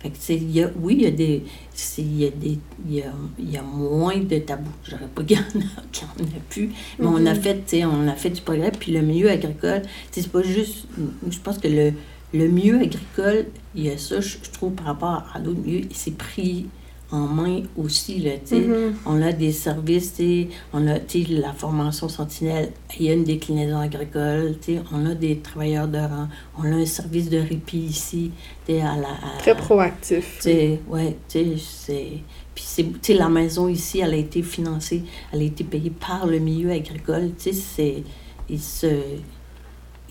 Fait 0.00 0.10
que, 0.10 0.32
y 0.32 0.60
a, 0.62 0.70
oui, 0.80 0.94
il 0.98 1.02
y 1.02 1.06
a 1.06 1.10
des... 1.12 1.44
c'est- 1.72 2.02
Il 2.02 2.16
y 2.18 2.26
a 2.26 2.30
des... 2.30 2.58
Il 2.88 2.94
y 2.94 3.02
a, 3.02 3.12
y 3.38 3.56
a 3.56 3.62
moins 3.62 4.16
de 4.18 4.38
tabous. 4.38 4.70
J'aurais 4.88 5.06
pas 5.14 5.22
qu'il 5.22 5.36
y 5.36 5.40
en 5.40 5.42
a, 5.60 5.82
qu'il 5.92 6.04
y 6.04 6.22
en 6.22 6.24
a 6.24 6.40
plus. 6.48 6.70
Mais 6.98 7.06
on 7.06 7.26
a 7.26 7.34
Mhm. 7.34 7.40
fait, 7.42 7.84
on 7.84 8.08
a 8.08 8.14
fait 8.14 8.30
du 8.30 8.40
progrès. 8.40 8.72
Puis 8.72 8.90
le 8.92 9.02
milieu 9.02 9.30
agricole, 9.30 9.82
c'est 10.10 10.26
pas 10.32 10.42
juste... 10.42 10.86
Je 11.30 11.38
pense 11.38 11.58
que 11.58 11.68
le, 11.68 11.92
le 12.34 12.48
milieu 12.48 12.80
agricole, 12.80 13.46
il 13.76 13.84
y 13.84 13.90
a 13.90 13.98
ça, 13.98 14.20
je, 14.20 14.36
je 14.42 14.50
trouve, 14.50 14.72
par 14.72 14.86
rapport 14.86 15.24
à 15.32 15.38
d'autres 15.38 15.60
milieux, 15.60 15.82
il 15.88 15.96
s'est 15.96 16.10
pris 16.12 16.66
en 17.12 17.26
main 17.28 17.62
aussi, 17.76 18.18
là, 18.18 18.32
tu 18.38 18.46
sais. 18.56 18.60
Mhm. 18.60 18.94
On 19.06 19.22
a 19.22 19.32
des 19.32 19.52
services, 19.52 20.14
tu 20.14 20.22
sais, 20.24 20.48
on 20.72 20.86
a, 20.88 20.98
tu 20.98 21.24
sais, 21.24 21.32
la 21.34 21.52
formation 21.52 22.08
sentinelle, 22.08 22.72
il 22.98 23.06
y 23.06 23.10
a 23.10 23.12
une 23.12 23.22
déclinaison 23.24 23.78
agricole, 23.78 24.56
tu 24.60 24.74
sais, 24.76 24.82
on 24.92 25.06
a 25.06 25.14
des 25.14 25.36
travailleurs 25.38 25.86
de 25.88 25.98
rang, 25.98 26.28
on 26.58 26.64
a 26.64 26.74
un 26.76 26.86
service 26.86 27.28
de 27.30 27.38
répit 27.38 27.78
ici, 27.78 28.32
tu 28.66 28.72
sais, 28.72 28.80
à 28.80 28.96
la... 28.96 29.08
à- 29.10 29.38
Très 29.38 29.54
proactif. 29.56 30.38
tu 30.38 30.42
sais, 30.42 30.80
ouais, 30.88 31.16
tu 31.28 31.38
sais, 31.38 31.56
c'est... 31.58 32.08
Puis, 32.54 32.64
c'est- 32.66 32.82
tu 32.84 32.98
sais, 33.02 33.14
la 33.14 33.28
maison 33.28 33.68
ici, 33.68 34.00
elle 34.00 34.14
a 34.14 34.16
été 34.16 34.42
financée, 34.42 35.04
elle 35.32 35.40
a 35.40 35.44
été 35.44 35.64
payée 35.64 35.90
par 35.90 36.26
le 36.26 36.38
milieu 36.38 36.70
agricole, 36.72 37.30
tu 37.38 37.52
sais, 37.52 37.52
c'est... 37.52 38.02
Il 38.48 38.58
se... 38.60 38.86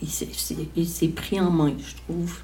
Il 0.00 0.08
s'est- 0.08 0.28
c'est- 0.32 0.56
il 0.76 0.86
s'est 0.88 1.08
pris 1.08 1.38
en 1.40 1.50
main, 1.50 1.72
je 1.78 1.94
trouve. 2.02 2.42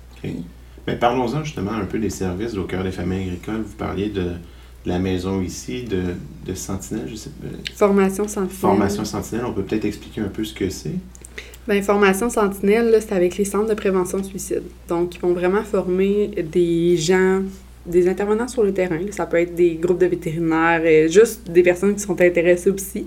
Mais 0.89 0.97
parlons-en 0.97 1.45
justement 1.45 1.73
un 1.73 1.85
peu 1.85 1.99
des 1.99 2.09
services 2.09 2.55
au 2.55 2.65
cœur 2.65 2.83
des 2.83 2.93
familles 2.93 3.29
agricoles. 3.29 3.61
Vous 3.61 3.77
parliez 3.77 4.09
de, 4.09 4.23
de 4.23 4.87
la 4.87 4.99
maison 4.99 5.43
ici, 5.43 5.83
de, 5.83 6.01
de 6.47 6.55
Sentinelle, 6.55 7.07
je 7.11 7.15
sais 7.15 7.29
pas. 7.29 7.47
Formation 7.75 8.27
sentinelle. 8.27 8.57
Formation 8.57 9.05
Sentinelle, 9.05 9.45
on 9.45 9.53
peut 9.53 9.65
peut-être 9.65 9.85
expliquer 9.85 10.23
un 10.23 10.29
peu 10.29 10.45
ce 10.45 10.55
que 10.55 10.71
c'est? 10.71 10.95
Ben, 11.67 11.83
formation 11.83 12.31
sentinelle, 12.31 12.99
c'est 13.01 13.13
avec 13.13 13.37
les 13.37 13.45
centres 13.45 13.69
de 13.69 13.75
prévention 13.75 14.23
suicide. 14.23 14.63
Donc, 14.89 15.17
ils 15.17 15.21
vont 15.21 15.35
vraiment 15.35 15.63
former 15.63 16.29
des 16.51 16.97
gens, 16.97 17.43
des 17.85 18.09
intervenants 18.09 18.49
sur 18.49 18.65
le 18.65 18.73
terrain. 18.73 18.99
Ça 19.11 19.27
peut 19.27 19.37
être 19.37 19.55
des 19.55 19.75
groupes 19.75 19.99
de 19.99 20.07
vétérinaires, 20.07 20.81
euh, 20.83 21.07
juste 21.09 21.51
des 21.51 21.63
personnes 21.63 21.95
qui 21.95 22.01
sont 22.01 22.19
intéressées 22.19 22.71
aussi. 22.71 23.05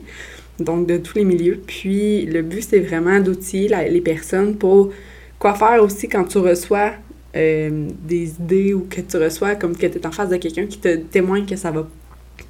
Donc, 0.60 0.86
de 0.86 0.98
tous 0.98 1.16
les 1.18 1.26
milieux. 1.26 1.60
Puis, 1.66 2.28
le 2.28 2.44
but, 2.44 2.62
c'est 2.62 2.82
vraiment 2.82 3.20
d'outiller 3.20 3.70
les 3.90 4.02
personnes 4.02 4.56
pour 4.56 4.92
quoi 5.40 5.56
faire 5.56 5.82
aussi 5.82 6.08
quand 6.08 6.26
tu 6.26 6.38
reçois 6.38 6.92
euh, 7.36 7.88
des 8.04 8.30
idées 8.30 8.74
ou 8.74 8.88
que 8.90 9.02
tu 9.02 9.18
reçois 9.18 9.56
comme 9.56 9.76
que 9.76 9.88
tu 9.88 9.98
es 9.98 10.06
en 10.06 10.12
face 10.12 10.30
de 10.30 10.38
quelqu'un 10.38 10.66
qui 10.66 10.78
te 10.78 10.96
témoigne 10.98 11.46
que 11.46 11.56
ça 11.56 11.72
va 11.72 11.88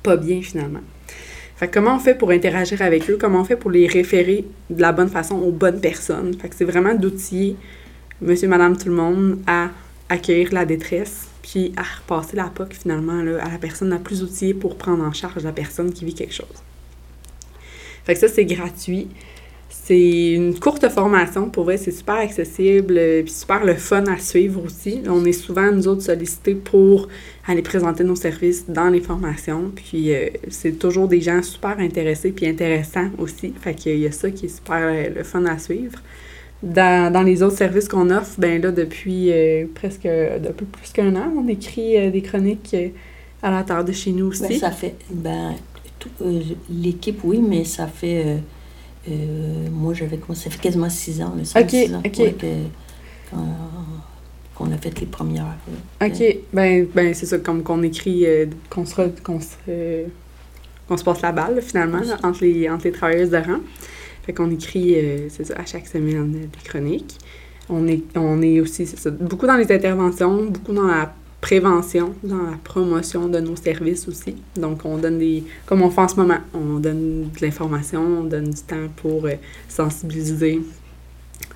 pas 0.04 0.18
bien 0.18 0.42
finalement. 0.42 0.82
Fait 1.56 1.68
que 1.68 1.74
comment 1.76 1.96
on 1.96 2.00
fait 2.00 2.16
pour 2.16 2.32
interagir 2.32 2.82
avec 2.82 3.10
eux? 3.10 3.18
Comment 3.20 3.42
on 3.42 3.44
fait 3.44 3.56
pour 3.56 3.70
les 3.70 3.86
référer 3.88 4.46
de 4.70 4.82
la 4.82 4.92
bonne 4.92 5.10
façon 5.10 5.36
aux 5.36 5.52
bonnes 5.52 5.80
personnes? 5.80 6.34
Fait 6.40 6.50
que 6.50 6.56
c'est 6.56 6.66
vraiment 6.66 6.96
d'outiller 6.96 7.56
monsieur, 8.22 8.48
madame, 8.48 8.78
tout 8.78 8.88
le 8.88 8.96
monde 8.96 9.40
à 9.48 9.70
accueillir 10.10 10.54
la 10.54 10.66
détresse 10.66 11.28
puis 11.42 11.74
à 11.76 11.82
repasser 11.84 12.38
la 12.38 12.46
POC 12.46 12.74
finalement 12.74 13.22
là, 13.24 13.44
à 13.44 13.50
la 13.50 13.58
personne 13.58 13.90
la 13.90 13.98
plus 13.98 14.22
outillée 14.22 14.54
pour 14.54 14.78
prendre 14.78 15.04
en 15.04 15.12
charge 15.12 15.44
la 15.44 15.52
personne 15.52 15.92
qui 15.92 16.06
vit 16.06 16.14
quelque 16.14 16.34
chose. 16.34 16.48
Fait 18.04 18.14
que 18.14 18.20
ça, 18.20 18.28
c'est 18.28 18.46
gratuit. 18.46 19.08
C'est 19.92 20.32
une 20.36 20.58
courte 20.58 20.88
formation, 20.88 21.50
pour 21.50 21.66
vrai, 21.66 21.76
c'est 21.76 21.92
super 21.92 22.16
accessible, 22.16 22.96
euh, 22.98 23.24
puis 23.24 23.34
super 23.34 23.66
le 23.66 23.74
fun 23.74 24.06
à 24.06 24.18
suivre 24.20 24.64
aussi. 24.64 25.02
On 25.06 25.26
est 25.26 25.34
souvent, 25.34 25.70
nous 25.70 25.86
autres, 25.86 26.04
sollicités 26.04 26.56
pour 26.56 27.10
aller 27.46 27.62
présenter 27.62 28.06
nos 28.06 28.16
services 28.16 28.70
dans 28.70 28.88
les 28.88 29.02
formations, 29.02 29.70
puis 29.76 30.14
euh, 30.14 30.30
c'est 30.48 30.80
toujours 30.80 31.10
des 31.10 31.20
gens 31.20 31.44
super 31.44 31.78
intéressés 31.80 32.32
puis 32.32 32.48
intéressants 32.48 33.10
aussi. 33.18 33.54
Fait 33.60 33.74
qu'il 33.74 34.00
y 34.00 34.08
a 34.08 34.14
ça 34.14 34.32
qui 34.32 34.46
est 34.46 34.56
super 34.56 34.80
euh, 34.80 35.10
le 35.14 35.24
fun 35.24 35.44
à 35.44 35.60
suivre. 35.60 36.00
Dans, 36.64 37.12
dans 37.12 37.24
les 37.24 37.44
autres 37.44 37.58
services 37.58 37.90
qu'on 37.90 38.12
offre, 38.12 38.36
ben 38.38 38.62
là, 38.62 38.72
depuis 38.72 39.30
euh, 39.30 39.66
presque, 39.76 40.04
depuis 40.04 40.68
plus 40.68 40.94
qu'un 40.94 41.14
an, 41.18 41.34
on 41.38 41.50
écrit 41.50 41.98
euh, 41.98 42.10
des 42.12 42.22
chroniques 42.22 42.74
euh, 42.76 42.88
à 43.44 43.52
la 43.52 43.64
terre 43.64 43.84
de 43.84 43.92
chez 43.92 44.14
nous 44.14 44.28
aussi. 44.28 44.48
Ben, 44.48 44.58
ça 44.58 44.72
fait. 44.72 44.96
Ben, 45.10 45.56
tout, 46.00 46.08
euh, 46.22 46.40
l'équipe, 46.70 47.20
oui, 47.26 47.40
mais 47.46 47.66
ça 47.66 47.88
fait. 47.88 48.38
Euh, 49.10 49.68
moi, 49.72 49.94
j'avais 49.94 50.18
commencé. 50.18 50.46
Ça 50.46 50.50
fait 50.52 50.62
quasiment 50.62 50.90
six 50.90 51.22
ans, 51.22 51.34
là, 51.38 51.44
cinq, 51.46 51.64
Ok, 51.66 51.70
six 51.72 51.94
ans, 51.94 52.02
ok. 52.06 52.18
ouais, 52.20 52.34
que- 52.34 52.46
quand- 53.32 53.58
qu'on 54.56 54.72
a 54.72 54.78
fait 54.78 55.00
les 55.00 55.08
premières. 55.08 55.56
OK. 56.04 56.24
Ben, 56.54 56.86
ben 56.94 57.14
c'est 57.14 57.26
ça, 57.26 57.40
comme 57.40 57.64
qu'on 57.64 57.82
écrit, 57.84 58.26
euh, 58.26 58.46
qu'on 58.70 58.86
se, 58.86 58.96
qu'on 59.24 59.40
se, 59.40 59.48
euh, 59.70 60.06
qu'on 60.88 60.98
se 60.98 61.04
passe 61.04 61.22
la 61.22 61.32
balle, 61.32 61.62
finalement, 61.62 62.00
là, 62.02 62.18
entre, 62.24 62.44
les, 62.44 62.70
entre 62.70 62.86
les 62.86 62.92
travailleuses 62.92 63.30
de 63.32 63.38
rang. 63.38 63.60
Fait 64.24 64.34
qu'on 64.34 64.52
écrit, 64.52 64.96
euh, 64.96 65.28
c'est 65.30 65.46
ça, 65.46 65.56
à 65.58 65.66
chaque 65.66 65.88
semaine, 65.88 66.36
euh, 66.36 66.40
des 66.46 66.64
chroniques. 66.70 67.18
On 67.70 67.88
est, 67.88 68.04
on 68.18 68.42
est 68.42 68.60
aussi, 68.60 68.86
c'est 68.86 69.00
ça, 69.00 69.10
beaucoup 69.10 69.48
dans 69.48 69.56
les 69.56 69.72
interventions, 69.72 70.46
beaucoup 70.46 70.74
dans 70.74 70.86
la 70.88 71.12
prévention, 71.42 72.14
dans 72.24 72.44
la 72.44 72.58
promotion 72.64 73.28
de 73.28 73.40
nos 73.40 73.56
services 73.56 74.08
aussi. 74.08 74.36
Donc, 74.56 74.86
on 74.86 74.98
donne 74.98 75.18
des, 75.18 75.44
comme 75.66 75.82
on 75.82 75.90
fait 75.90 76.02
en 76.02 76.08
ce 76.08 76.16
moment, 76.16 76.38
on 76.54 76.80
donne 76.80 77.24
de 77.24 77.42
l'information, 77.42 78.02
on 78.02 78.24
donne 78.24 78.52
du 78.52 78.62
temps 78.62 78.88
pour 78.98 79.26
euh, 79.26 79.34
sensibiliser 79.68 80.62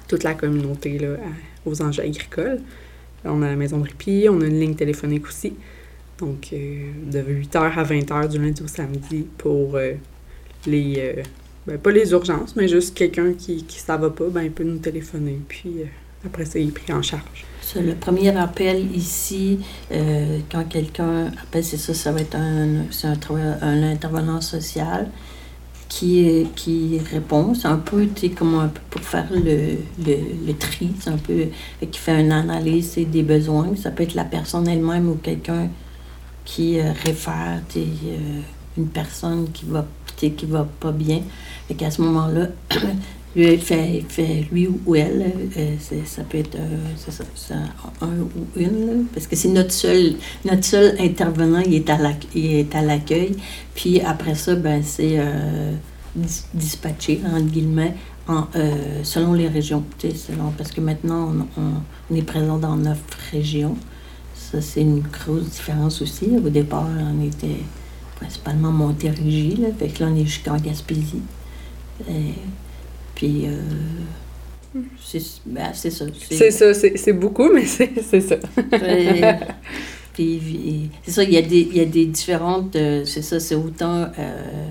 toute 0.07 0.23
la 0.23 0.33
communauté 0.33 0.97
là, 0.97 1.15
aux 1.65 1.81
enjeux 1.83 2.03
agricoles. 2.03 2.59
On 3.23 3.41
a 3.43 3.47
la 3.47 3.55
maison 3.55 3.77
de 3.77 3.83
répit, 3.83 4.27
on 4.29 4.41
a 4.41 4.45
une 4.45 4.59
ligne 4.59 4.75
téléphonique 4.75 5.27
aussi. 5.27 5.53
Donc, 6.17 6.49
euh, 6.51 6.91
de 7.11 7.19
8h 7.19 7.57
à 7.57 7.83
20h 7.83 8.29
du 8.29 8.39
lundi 8.39 8.63
au 8.63 8.67
samedi 8.67 9.27
pour 9.37 9.75
euh, 9.75 9.93
les. 10.65 11.23
ben, 11.67 11.77
pas 11.77 11.91
les 11.91 12.11
urgences, 12.11 12.55
mais 12.55 12.67
juste 12.67 12.95
quelqu'un 12.95 13.33
qui, 13.33 13.63
qui 13.63 13.79
ça 13.79 13.97
va 13.97 14.09
pas, 14.09 14.29
ben, 14.29 14.41
il 14.41 14.51
peut 14.51 14.63
nous 14.63 14.79
téléphoner. 14.79 15.39
Puis 15.47 15.83
après 16.25 16.45
ça, 16.45 16.59
il 16.59 16.69
est 16.69 16.71
pris 16.71 16.91
en 16.93 17.01
charge. 17.01 17.45
le 17.75 17.93
premier 17.93 18.35
appel 18.35 18.95
ici, 18.95 19.59
euh, 19.91 20.39
quand 20.51 20.63
quelqu'un 20.67 21.31
appelle, 21.41 21.63
c'est 21.63 21.77
ça, 21.77 21.93
ça 21.93 22.11
va 22.11 22.21
être 22.21 22.35
un, 22.35 22.85
un, 23.03 23.61
un 23.61 23.83
intervenant 23.83 24.41
social 24.41 25.09
qui, 25.87 26.47
qui 26.55 26.99
répond. 27.11 27.53
C'est 27.53 27.67
un 27.67 27.77
peu, 27.77 28.07
pour 28.89 29.01
faire 29.01 29.27
le, 29.31 29.77
le, 30.05 30.15
le 30.47 30.53
tri, 30.53 30.91
c'est 30.99 31.09
un 31.09 31.17
peu, 31.17 31.45
qui 31.89 31.99
fait 31.99 32.19
une 32.19 32.31
analyse 32.31 32.97
des 32.97 33.23
besoins. 33.23 33.75
Ça 33.75 33.91
peut 33.91 34.03
être 34.03 34.15
la 34.15 34.25
personne 34.25 34.67
elle-même 34.67 35.09
ou 35.09 35.15
quelqu'un 35.15 35.69
qui 36.43 36.79
euh, 36.79 36.91
réfère, 37.05 37.61
euh, 37.75 38.41
une 38.77 38.87
personne 38.87 39.49
qui 39.51 39.65
va, 39.65 39.85
qui 40.17 40.45
va 40.45 40.67
pas 40.79 40.91
bien. 40.91 41.21
Et 41.69 41.75
qu'à 41.75 41.89
ce 41.91 42.01
moment-là, 42.01 42.47
Lui, 43.35 43.57
fait, 43.57 44.01
fait, 44.07 44.45
lui 44.49 44.69
ou 44.85 44.95
elle, 44.95 45.33
euh, 45.57 45.75
ça 46.05 46.23
peut 46.23 46.37
être 46.37 46.55
euh, 46.55 47.55
un 48.01 48.21
ou 48.21 48.47
une, 48.55 49.07
parce 49.13 49.27
que 49.27 49.35
c'est 49.35 49.49
notre 49.49 49.73
seul, 49.73 50.13
notre 50.45 50.63
seul 50.63 50.95
intervenant, 50.99 51.59
il 51.59 51.73
est 51.75 52.75
à 52.75 52.81
l'accueil. 52.81 53.35
Puis 53.73 53.99
après 53.99 54.35
ça, 54.35 54.55
ben, 54.55 54.81
c'est 54.81 55.19
euh, 55.19 55.73
dispatché, 56.53 57.19
entre 57.25 57.47
guillemets, 57.47 57.95
en, 58.29 58.47
selon 59.03 59.33
les 59.33 59.49
régions. 59.49 59.83
Selon, 59.99 60.51
parce 60.57 60.71
que 60.71 60.79
maintenant, 60.79 61.33
on, 61.57 61.61
on, 61.61 62.15
est 62.15 62.21
présent 62.21 62.57
dans 62.57 62.77
neuf 62.77 63.01
régions. 63.33 63.75
Ça, 64.33 64.61
c'est 64.61 64.81
une 64.81 65.01
grosse 65.01 65.49
différence 65.49 66.01
aussi. 66.01 66.29
Au 66.37 66.49
départ, 66.49 66.87
on 66.87 67.21
était 67.21 67.63
principalement 68.15 68.71
Montérégie, 68.71 69.57
là, 69.57 69.67
fait 69.77 69.99
là, 69.99 70.07
on 70.09 70.15
est 70.15 70.23
jusqu'en 70.23 70.55
Gaspésie. 70.55 71.21
Puis, 73.15 73.47
euh, 73.47 73.61
ben, 75.45 75.71
c'est 75.73 75.89
ça. 75.89 76.05
C'est 76.29 76.51
ça, 76.51 76.73
c'est 76.73 77.13
beaucoup, 77.13 77.49
mais 77.51 77.65
c'est 77.65 78.21
ça. 78.21 78.35
puis, 80.13 80.89
c'est 81.03 81.11
ça, 81.11 81.23
il 81.23 81.31
y, 81.31 81.37
a 81.37 81.41
des, 81.41 81.61
il 81.61 81.77
y 81.77 81.81
a 81.81 81.85
des 81.85 82.05
différentes. 82.05 82.75
Euh, 82.75 83.05
c'est 83.05 83.21
ça, 83.21 83.39
c'est 83.39 83.55
autant. 83.55 84.07
Euh, 84.19 84.67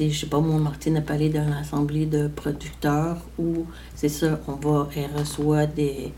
je 0.00 0.10
sais 0.10 0.26
pas, 0.26 0.38
mon 0.38 0.58
Martine 0.58 0.96
a 0.98 1.00
parlé 1.00 1.28
d'une 1.28 1.52
assemblée 1.60 2.06
de 2.06 2.28
producteurs 2.28 3.16
où, 3.38 3.66
c'est 3.96 4.08
ça, 4.08 4.38
on 4.46 4.52
va, 4.52 4.88
elle 4.94 5.10
reçoit 5.18 5.66
des, 5.66 6.12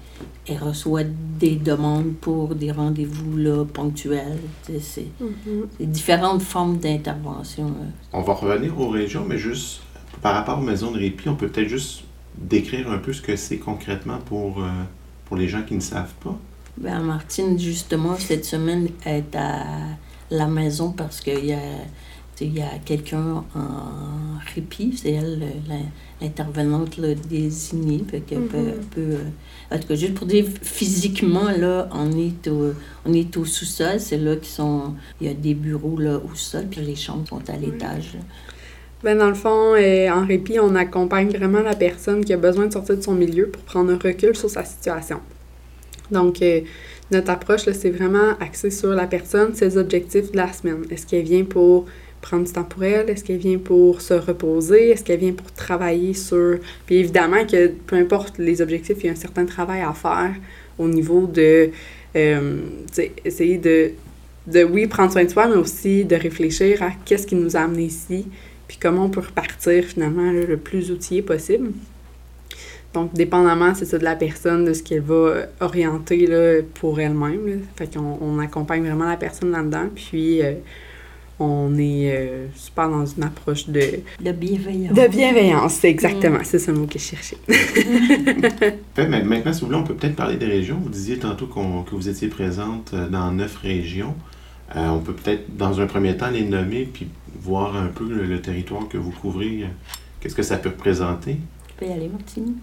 elle 0.47 0.59
reçoit 0.59 1.05
des 1.39 1.57
demandes 1.57 2.15
pour 2.21 2.55
des 2.55 2.73
rendez-vous 2.73 3.39
là, 3.39 3.65
ponctuels. 3.65 4.41
Mm-hmm. 4.69 4.83
C'est 5.79 5.91
différentes 5.91 6.43
formes 6.43 6.77
d'intervention. 6.77 7.73
On 8.13 8.21
va 8.21 8.35
revenir 8.35 8.79
aux 8.79 8.91
régions, 8.91 9.25
mais 9.27 9.39
juste 9.39 9.81
par 10.23 10.35
rapport 10.35 10.59
aux 10.59 10.63
maisons 10.63 10.91
de 10.91 10.99
répit, 10.99 11.29
on 11.29 11.37
peut 11.37 11.49
peut-être 11.49 11.69
juste 11.69 12.05
décrire 12.37 12.91
un 12.91 12.99
peu 12.99 13.13
ce 13.13 13.23
que 13.23 13.37
c'est 13.37 13.59
concrètement 13.59 14.19
pour, 14.19 14.63
euh, 14.63 14.69
pour 15.27 15.37
les 15.37 15.49
gens 15.49 15.63
qui 15.63 15.75
ne 15.75 15.81
savent 15.81 16.15
pas? 16.23 16.39
Bien, 16.77 17.01
Martine, 17.01 17.59
justement, 17.59 18.17
cette 18.17 18.45
semaine 18.45 18.89
est 19.05 19.35
à 19.35 19.65
la 20.31 20.47
maison 20.47 20.93
parce 20.93 21.21
qu'il 21.21 21.45
y 21.45 21.53
a, 21.53 21.59
il 22.41 22.57
y 22.57 22.63
a 22.63 22.79
quelqu'un 22.85 23.45
en 23.55 24.39
répit, 24.55 24.97
c'est 24.97 25.13
elle 25.13 25.43
l'intervenante 26.21 26.99
désignée. 27.29 28.03
Fait 28.09 28.21
qu'elle 28.21 28.47
peut, 28.47 28.59
mm-hmm. 28.59 28.99
euh, 28.99 29.25
en 29.71 29.79
tout 29.79 29.89
cas, 29.89 29.95
juste 29.95 30.15
pour 30.15 30.27
dire, 30.27 30.47
physiquement, 30.63 31.51
là, 31.51 31.89
on 31.93 32.13
est 32.13 32.49
au, 32.49 32.73
on 33.05 33.13
est 33.13 33.37
au 33.37 33.45
sous-sol. 33.45 34.01
C'est 34.01 34.17
là 34.17 34.37
qu'ils 34.37 34.47
sont. 34.47 34.95
Il 35.21 35.27
y 35.27 35.31
a 35.31 35.35
des 35.35 35.55
bureaux 35.55 35.99
là, 35.99 36.19
au 36.19 36.35
sol, 36.35 36.67
puis 36.71 36.81
les 36.81 36.97
chambres 36.97 37.29
sont 37.29 37.51
à 37.51 37.57
l'étage. 37.57 38.17
Ben, 39.03 39.17
dans 39.17 39.29
le 39.29 39.35
fond, 39.35 39.75
euh, 39.75 40.11
en 40.11 40.27
répit, 40.27 40.61
on 40.61 40.75
accompagne 40.75 41.31
vraiment 41.31 41.61
la 41.61 41.75
personne 41.75 42.23
qui 42.23 42.35
a 42.35 42.37
besoin 42.37 42.67
de 42.67 42.73
sortir 42.73 42.97
de 42.97 43.03
son 43.03 43.15
milieu 43.15 43.47
pour 43.47 43.63
prendre 43.63 43.91
un 43.93 43.99
recul 43.99 44.37
sur 44.37 44.51
sa 44.51 44.65
situation. 44.65 45.21
Donc, 46.11 46.43
euh, 46.43 46.61
notre 47.11 47.31
approche, 47.31 47.63
c'est 47.73 47.91
vraiment 47.91 48.37
axé 48.41 48.71
sur 48.71 48.91
la 48.91 49.07
personne, 49.07 49.55
ses 49.55 49.79
objectifs 49.79 50.33
de 50.33 50.37
la 50.37 50.53
semaine. 50.53 50.85
Est-ce 50.91 51.07
qu'elle 51.07 51.25
vient 51.25 51.45
pour 51.45 51.87
prendre 52.21 52.45
du 52.45 52.53
temps 52.53 52.65
pour 52.65 52.85
elle? 52.85 53.09
Est-ce 53.09 53.25
qu'elle 53.25 53.39
vient 53.39 53.59
pour 53.59 54.03
se 54.03 54.13
reposer? 54.13 54.91
Est-ce 54.91 55.03
qu'elle 55.03 55.21
vient 55.21 55.33
pour 55.33 55.51
travailler 55.53 56.13
sur... 56.13 56.59
Puis 56.85 56.97
évidemment 56.97 57.47
que 57.47 57.69
peu 57.69 57.97
importe 57.97 58.37
les 58.39 58.61
objectifs, 58.61 58.99
il 59.01 59.07
y 59.07 59.09
a 59.09 59.13
un 59.13 59.17
certain 59.17 59.47
travail 59.47 59.81
à 59.81 59.93
faire 59.95 60.35
au 60.79 60.89
niveau 60.89 61.27
de... 61.27 61.71
Euh, 62.17 62.59
essayer 63.25 63.57
de, 63.57 63.93
de, 64.47 64.65
oui, 64.65 64.87
prendre 64.87 65.13
soin 65.13 65.25
de 65.25 65.31
soi, 65.31 65.49
mais 65.49 65.57
aussi 65.57 66.05
de 66.05 66.17
réfléchir 66.17 66.83
à 66.83 66.91
qu'est-ce 67.05 67.27
qui 67.27 67.37
nous 67.37 67.57
a 67.57 67.61
amené 67.61 67.85
ici, 67.85 68.27
puis 68.71 68.79
comment 68.81 69.07
on 69.07 69.09
peut 69.09 69.19
repartir 69.19 69.83
finalement 69.83 70.31
le 70.31 70.57
plus 70.57 70.93
outillé 70.93 71.23
possible. 71.23 71.73
Donc, 72.95 73.13
dépendamment, 73.13 73.75
c'est 73.75 73.85
ça 73.85 73.99
de 73.99 74.05
la 74.05 74.15
personne, 74.15 74.65
de 74.65 74.73
ce 74.75 74.85
qu'elle 74.85 75.01
va 75.01 75.47
orienter 75.59 76.25
là, 76.29 76.63
pour 76.75 77.01
elle-même. 77.01 77.63
Fait 77.75 77.93
qu'on 77.93 78.17
on 78.21 78.39
accompagne 78.39 78.83
vraiment 78.83 79.09
la 79.09 79.17
personne 79.17 79.51
là-dedans. 79.51 79.89
Puis, 79.93 80.41
euh, 80.41 80.53
on 81.41 81.77
est 81.79 82.17
euh, 82.17 82.47
super 82.55 82.89
dans 82.89 83.05
une 83.05 83.25
approche 83.25 83.69
de... 83.69 83.83
De 84.21 84.31
bienveillance. 84.31 84.97
De 84.97 85.09
bienveillance, 85.09 85.73
c'est 85.73 85.91
exactement. 85.91 86.39
Mm. 86.39 86.45
C'est 86.45 86.61
ce 86.61 86.71
mot 86.71 86.87
que 86.87 87.01
je 87.01 87.05
cherchais. 87.07 87.39
maintenant, 88.97 89.53
si 89.53 89.63
vous 89.63 89.67
voulez, 89.67 89.79
on 89.79 89.85
peut 89.85 89.95
peut-être 89.95 90.15
parler 90.15 90.37
des 90.37 90.47
régions. 90.47 90.79
Vous 90.81 90.91
disiez 90.91 91.19
tantôt 91.19 91.49
que 91.49 91.93
vous 91.97 92.09
étiez 92.09 92.29
présente 92.29 92.93
euh, 92.95 93.09
dans 93.09 93.33
neuf 93.33 93.57
régions. 93.57 94.15
On 94.75 94.99
peut 94.99 95.13
peut-être, 95.13 95.57
dans 95.57 95.81
un 95.81 95.87
premier 95.87 96.17
temps, 96.17 96.31
les 96.31 96.45
nommer, 96.45 96.89
puis 96.93 97.09
voir 97.41 97.77
un 97.77 97.87
peu 97.87 98.05
le, 98.05 98.41
territoire 98.41 98.89
que 98.89 98.99
vous 98.99 99.11
couvrez, 99.11 99.65
qu'est-ce 100.21 100.35
que 100.35 100.43
ça 100.43 100.57
peut 100.57 100.69
représenter? 100.69 101.37
Tu 101.69 101.75
peux 101.79 101.87
y 101.87 101.93
aller, 101.93 102.09
Martine. 102.09 102.55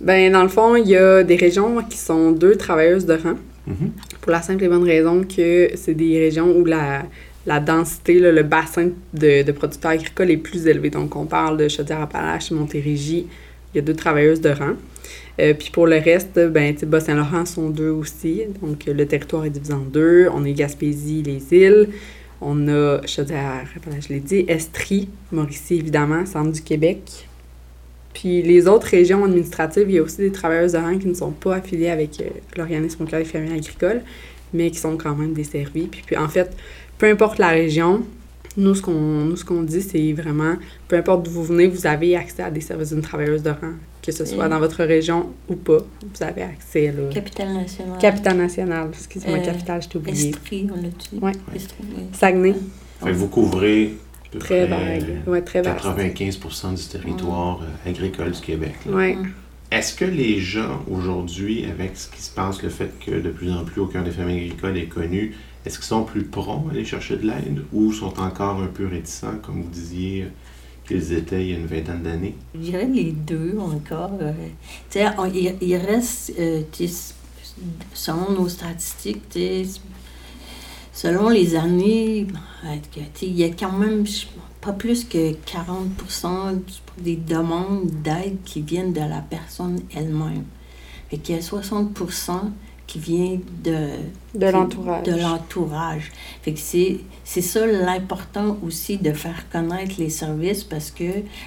Ben, 0.00 0.32
dans 0.32 0.42
le 0.42 0.48
fond, 0.48 0.76
il 0.76 0.88
y 0.88 0.96
a 0.96 1.22
des 1.22 1.36
régions 1.36 1.82
qui 1.82 1.98
sont 1.98 2.30
deux 2.32 2.56
travailleuses 2.56 3.06
de 3.06 3.14
rang. 3.14 3.34
Mm-hmm. 3.68 4.20
Pour 4.20 4.32
la 4.32 4.42
simple 4.42 4.64
et 4.64 4.68
bonne 4.68 4.84
raison 4.84 5.24
que 5.24 5.70
c'est 5.74 5.94
des 5.94 6.18
régions 6.18 6.50
où 6.56 6.64
la, 6.64 7.04
la 7.46 7.60
densité, 7.60 8.18
le 8.20 8.42
bassin 8.42 8.90
de, 9.12 9.42
de, 9.42 9.52
producteurs 9.52 9.92
agricoles 9.92 10.30
est 10.30 10.36
plus 10.36 10.66
élevé. 10.66 10.90
Donc, 10.90 11.16
on 11.16 11.26
parle 11.26 11.56
de 11.56 11.68
Chaudière-Appalaches, 11.68 12.50
Montérégie. 12.52 13.26
Il 13.72 13.76
y 13.76 13.80
a 13.80 13.82
deux 13.82 13.94
travailleuses 13.94 14.40
de 14.40 14.50
rang. 14.50 14.74
Euh, 15.40 15.54
puis 15.54 15.70
pour 15.70 15.86
le 15.86 15.98
reste, 15.98 16.38
ben, 16.38 16.74
Bas-Saint-Laurent 16.74 17.46
sont 17.46 17.70
deux 17.70 17.90
aussi. 17.90 18.42
Donc, 18.60 18.86
le 18.86 19.06
territoire 19.06 19.44
est 19.44 19.50
divisé 19.50 19.72
en 19.72 19.78
deux. 19.78 20.28
On 20.32 20.44
est 20.44 20.52
Gaspésie, 20.52 21.22
les 21.22 21.42
îles. 21.56 21.88
On 22.40 22.68
a 22.68 23.00
je 23.06 24.08
l'ai 24.08 24.20
dit, 24.20 24.44
Estrie, 24.48 25.08
Mauricie, 25.32 25.76
évidemment, 25.76 26.24
centre 26.24 26.52
du 26.52 26.62
Québec. 26.62 27.28
Puis 28.14 28.42
les 28.42 28.66
autres 28.66 28.86
régions 28.88 29.24
administratives, 29.24 29.84
il 29.88 29.94
y 29.94 29.98
a 29.98 30.02
aussi 30.02 30.18
des 30.18 30.32
travailleurs 30.32 30.70
de 30.70 30.76
rang 30.76 30.98
qui 30.98 31.06
ne 31.06 31.14
sont 31.14 31.30
pas 31.30 31.56
affiliés 31.56 31.90
avec 31.90 32.20
euh, 32.20 32.24
l'organisme 32.56 33.04
au 33.04 33.06
des 33.06 33.24
familles 33.24 33.54
agricoles, 33.54 34.02
mais 34.52 34.70
qui 34.70 34.78
sont 34.78 34.96
quand 34.96 35.14
même 35.14 35.34
desservis. 35.34 35.86
Puis, 35.86 36.02
puis 36.04 36.16
en 36.16 36.28
fait, 36.28 36.50
peu 36.96 37.06
importe 37.06 37.38
la 37.38 37.48
région, 37.48 38.02
nous, 38.58 38.74
ce 38.74 38.82
qu'on, 38.82 39.34
ce 39.36 39.44
qu'on 39.44 39.62
dit, 39.62 39.80
c'est 39.80 40.12
vraiment, 40.12 40.56
peu 40.88 40.96
importe 40.96 41.24
d'où 41.24 41.30
vous 41.30 41.44
venez, 41.44 41.66
vous 41.66 41.86
avez 41.86 42.16
accès 42.16 42.42
à 42.42 42.50
des 42.50 42.60
services 42.60 42.92
d'une 42.92 43.02
travailleuse 43.02 43.42
de 43.42 43.50
rang 43.50 43.74
que 44.08 44.12
ce 44.12 44.24
soit 44.24 44.48
dans 44.48 44.58
votre 44.58 44.84
région 44.84 45.26
ou 45.50 45.54
pas, 45.54 45.78
vous 46.02 46.22
avez 46.22 46.42
accès. 46.42 46.92
Là. 46.96 47.12
Capitale 47.12 47.52
nationale. 47.52 47.98
Capitale 47.98 48.36
nationale, 48.38 48.88
excusez-moi, 48.90 49.38
euh, 49.38 49.44
capitale, 49.44 49.82
je 49.82 49.88
t'ai 49.88 49.98
oublié. 49.98 50.28
Estrie, 50.30 50.66
on 50.72 50.76
l'a 50.76 50.88
dit. 50.88 51.18
Ouais. 51.20 51.32
Saguenay. 52.12 52.54
vous 53.02 53.28
couvrez 53.28 53.96
très 54.38 54.66
vague. 54.66 55.04
Ouais, 55.26 55.42
très 55.42 55.60
95% 55.60 56.74
du 56.74 56.84
territoire 56.84 57.60
euh, 57.62 57.90
agricole 57.90 58.30
du 58.30 58.40
Québec. 58.40 58.76
Ouais. 58.86 59.18
Est-ce 59.70 59.92
que 59.94 60.06
les 60.06 60.40
gens 60.40 60.82
aujourd'hui, 60.90 61.66
avec 61.66 61.94
ce 61.94 62.08
qui 62.08 62.22
se 62.22 62.30
passe, 62.30 62.62
le 62.62 62.70
fait 62.70 62.90
que 63.04 63.20
de 63.20 63.28
plus 63.28 63.52
en 63.52 63.64
plus 63.64 63.82
aucun 63.82 64.00
des 64.00 64.10
familles 64.10 64.46
agricoles 64.46 64.78
est 64.78 64.86
connu, 64.86 65.34
est-ce 65.64 65.78
qu'ils 65.78 65.86
sont 65.86 66.04
plus 66.04 66.24
prompts 66.24 66.68
à 66.68 66.72
aller 66.72 66.84
chercher 66.84 67.16
de 67.16 67.26
l'aide 67.26 67.62
ou 67.72 67.92
sont 67.92 68.18
encore 68.20 68.60
un 68.60 68.68
peu 68.68 68.86
réticents, 68.86 69.38
comme 69.42 69.62
vous 69.62 69.70
disiez, 69.70 70.28
qu'ils 70.86 71.12
étaient 71.12 71.44
il 71.44 71.50
y 71.50 71.54
a 71.54 71.58
une 71.58 71.66
vingtaine 71.66 72.02
d'années? 72.02 72.34
Je 72.54 72.60
dirais 72.60 72.86
les 72.86 73.12
deux 73.12 73.56
encore. 73.58 74.12
Euh, 74.20 74.32
tu 74.90 74.98
sais, 74.98 75.06
il, 75.60 75.76
reste, 75.76 76.32
euh, 76.38 76.62
selon 77.92 78.32
nos 78.32 78.48
statistiques, 78.48 79.38
selon 80.92 81.28
les 81.28 81.54
années, 81.56 82.26
il 83.22 83.32
y 83.36 83.44
a 83.44 83.50
quand 83.50 83.72
même 83.72 84.04
pas 84.60 84.72
plus 84.72 85.04
que 85.04 85.32
40% 85.32 86.60
des 86.98 87.16
demandes 87.16 87.90
d'aide 88.02 88.38
qui 88.44 88.62
viennent 88.62 88.92
de 88.92 89.00
la 89.00 89.20
personne 89.20 89.80
elle-même. 89.94 90.44
et 91.10 91.18
qu'il 91.18 91.36
y 91.36 91.38
a 91.38 91.42
60 91.42 91.94
qui 92.88 92.98
vient 92.98 93.38
de, 93.62 93.88
De 94.34 94.46
l'entourage. 94.50 95.04
de 95.04 95.12
l'entourage. 95.12 96.10
Fait 96.42 96.52
que 96.54 96.58
c'est, 96.58 96.98
c'est 97.22 97.42
ça 97.42 97.64
l'important 97.66 98.56
aussi 98.66 98.96
de 98.96 99.12
faire 99.12 99.48
connaître 99.50 99.94
les 99.98 100.10
services 100.10 100.64
parce 100.64 100.90
que 100.90 101.04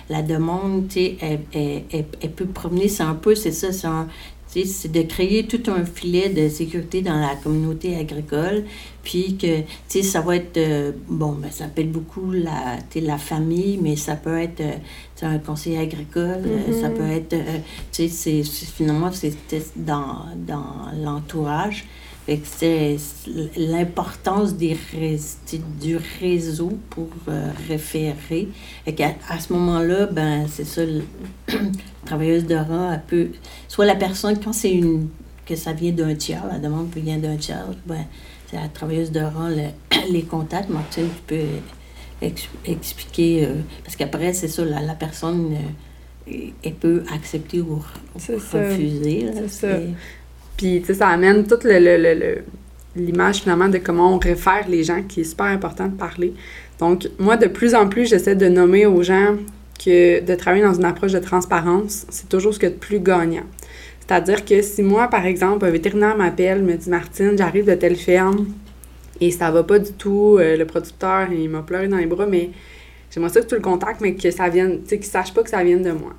la 0.10 0.22
demande, 0.22 0.88
tu 0.88 0.94
sais, 0.94 1.18
elle, 1.20 1.40
elle, 1.54 1.84
elle- 1.92 2.06
elle 2.22 2.32
peut 2.32 2.46
promener, 2.46 2.88
c'est 2.88 3.04
un 3.04 3.16
peu, 3.16 3.36
c'est 3.36 3.52
ça, 3.52 3.74
c'est 3.74 3.88
un- 3.88 4.08
c'est 4.54 4.92
de 4.92 5.02
créer 5.04 5.48
tout 5.48 5.62
un 5.72 5.86
filet 5.86 6.30
de 6.30 6.50
sécurité 6.50 7.02
dans 7.02 7.20
la 7.20 7.36
communauté 7.36 7.96
agricole, 7.96 8.66
puis 9.04 9.38
que, 9.38 9.60
tu 9.62 9.66
sais, 9.88 10.04
ça 10.04 10.22
va 10.22 10.36
être, 10.36 10.58
euh, 10.58 10.92
bon, 11.08 11.32
ben, 11.34 11.50
ça 11.52 11.66
peut 11.68 11.82
être 11.82 11.92
beaucoup 11.92 12.32
la, 12.32 12.78
la 12.96 13.18
famille, 13.18 13.80
mais 13.82 13.96
ça 13.96 14.16
peut 14.16 14.38
être, 14.38 14.60
euh, 14.62 14.74
un 15.24 15.38
conseiller 15.38 15.78
agricole, 15.78 16.42
euh, 16.46 16.82
ça 16.82 16.90
Mhm. 16.90 16.96
peut 16.96 17.08
être, 17.10 17.30
tu 17.30 17.38
sais, 17.92 18.08
c'est, 18.10 18.44
c'est- 18.44 18.66
finalement, 18.72 19.12
c'était 19.12 19.62
dans, 19.76 20.26
dans 20.36 20.66
l'entourage. 21.04 21.86
C'est 22.28 22.98
l'importance 23.58 24.56
des 24.56 24.78
du 25.82 25.98
réseau 26.20 26.72
pour 26.90 27.10
euh, 27.28 27.50
référer. 27.68 28.48
Qu'à 28.96 29.16
à 29.28 29.40
ce 29.40 29.52
moment-là, 29.54 30.06
ben 30.06 30.46
c'est 30.48 30.66
ça, 30.66 30.86
le- 30.86 31.04
la 31.50 31.58
travailleuse 32.06 32.46
de 32.46 32.56
rang, 32.56 32.92
elle 32.94 33.02
peut, 33.08 33.28
soit 33.68 33.86
la 33.86 33.96
personne, 33.96 34.40
quand 34.40 34.54
c'est 34.54 34.72
une, 34.72 35.10
que 35.46 35.56
ça 35.56 35.74
vient 35.74 35.92
d'un 35.92 36.16
tiers, 36.16 36.46
la 36.48 36.60
demande 36.60 36.88
vient 36.96 37.18
d'un 37.18 37.36
tiers, 37.38 37.66
ben 37.86 38.06
c'est 38.50 38.58
la 38.58 38.68
travailleuse 38.70 39.12
de 39.12 39.20
rang, 39.22 39.50
le- 39.50 39.74
les 40.12 40.24
contacts, 40.24 40.70
Martine, 40.70 41.08
tu 41.10 41.22
peux 41.36 42.26
ex- 42.26 42.48
expliquer, 42.66 43.46
euh, 43.46 43.56
parce 43.84 43.96
qu'après, 43.96 44.34
c'est 44.34 44.48
ça, 44.48 44.64
la, 44.64 44.82
la 44.82 44.96
personne, 44.96 45.54
euh, 46.28 46.32
elle 46.64 46.76
peut 46.76 47.04
accepter 47.14 47.62
ou 47.62 47.82
refuser. 48.70 49.22
là. 49.26 49.32
C'est 49.36 49.48
ça. 49.50 49.68
Puis, 50.58 50.80
tu 50.82 50.88
sais, 50.88 50.94
ça 50.96 51.08
amène 51.08 51.46
toute 51.48 51.64
le, 51.64 51.80
le- 51.80 51.98
le- 51.98 52.14
le- 52.20 52.42
l'image, 52.96 53.38
finalement, 53.42 53.70
de 53.70 53.78
comment 53.78 54.14
on 54.16 54.20
réfère 54.20 54.66
les 54.68 54.84
gens, 54.84 55.02
qui 55.04 55.22
est 55.22 55.26
super 55.26 55.48
important 55.48 55.88
de 55.88 55.96
parler. 55.96 56.34
Donc, 56.80 57.08
moi, 57.20 57.38
de 57.38 57.48
plus 57.48 57.74
en 57.76 57.88
plus, 57.88 58.08
j'essaie 58.10 58.36
de 58.36 58.48
nommer 58.48 58.86
aux 58.86 59.02
gens 59.04 59.36
que 59.84 60.20
de 60.24 60.36
travailler 60.36 60.64
dans 60.64 60.74
une 60.74 60.86
approche 60.86 61.14
de 61.14 61.20
transparence, 61.20 62.06
c'est 62.10 62.30
toujours 62.30 62.54
ce 62.54 62.60
qu'il 62.60 62.70
y 62.70 62.72
a 62.72 62.76
de 62.76 62.80
plus 62.80 63.00
gagnant. 63.00 63.44
C'est-à-dire 64.00 64.44
que 64.46 64.62
si 64.62 64.84
moi, 64.84 65.08
par 65.08 65.26
exemple, 65.26 65.66
un 65.66 65.70
vétérinaire 65.70 66.18
m'appelle, 66.18 66.62
me 66.62 66.76
dit 66.76 66.90
Martine, 66.90 67.38
j'arrive 67.38 67.66
de 67.66 67.74
telle 67.76 67.96
ferme 67.96 68.48
et 69.20 69.32
ça 69.32 69.50
va 69.52 69.64
pas 69.64 69.80
du 69.80 69.94
tout, 69.94 70.38
euh, 70.40 70.58
le 70.58 70.66
producteur, 70.66 71.32
il 71.32 71.50
m'a 71.50 71.62
pleuré 71.62 71.88
dans 71.88 71.98
les 71.98 72.06
bras, 72.08 72.26
mais 72.26 72.50
j'aimerais 73.10 73.30
ça 73.32 73.42
que 73.42 73.48
tu 73.48 73.56
le 73.56 73.62
contactes, 73.62 74.02
mais 74.02 74.16
que 74.16 74.30
ça 74.30 74.50
vienne, 74.50 74.82
tu 74.84 74.90
sais, 74.90 74.98
qu'il 74.98 75.08
sache 75.08 75.34
pas 75.34 75.44
que 75.44 75.50
ça 75.50 75.64
vienne 75.64 75.82
de 75.84 75.92
moi. 75.92 76.14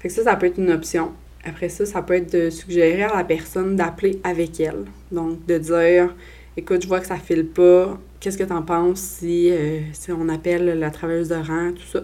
Fait 0.00 0.08
que 0.08 0.14
ça, 0.14 0.24
ça 0.24 0.36
peut 0.36 0.46
être 0.46 0.58
une 0.58 0.72
option. 0.72 1.12
Après 1.44 1.68
ça, 1.68 1.84
ça 1.84 2.02
peut 2.02 2.14
être 2.14 2.32
de 2.32 2.50
suggérer 2.50 3.02
à 3.02 3.16
la 3.16 3.24
personne 3.24 3.76
d'appeler 3.76 4.18
avec 4.24 4.58
elle. 4.60 4.84
Donc, 5.12 5.44
de 5.46 5.58
dire 5.58 6.14
Écoute, 6.56 6.82
je 6.82 6.88
vois 6.88 7.00
que 7.00 7.06
ça 7.06 7.16
file 7.16 7.46
pas. 7.46 7.98
Qu'est-ce 8.20 8.38
que 8.38 8.44
tu 8.44 8.52
en 8.52 8.62
penses 8.62 9.00
si, 9.00 9.50
euh, 9.50 9.80
si 9.92 10.12
on 10.12 10.28
appelle 10.28 10.78
la 10.78 10.90
travailleuse 10.90 11.28
de 11.28 11.34
rang, 11.34 11.72
tout 11.72 11.86
ça? 11.92 12.00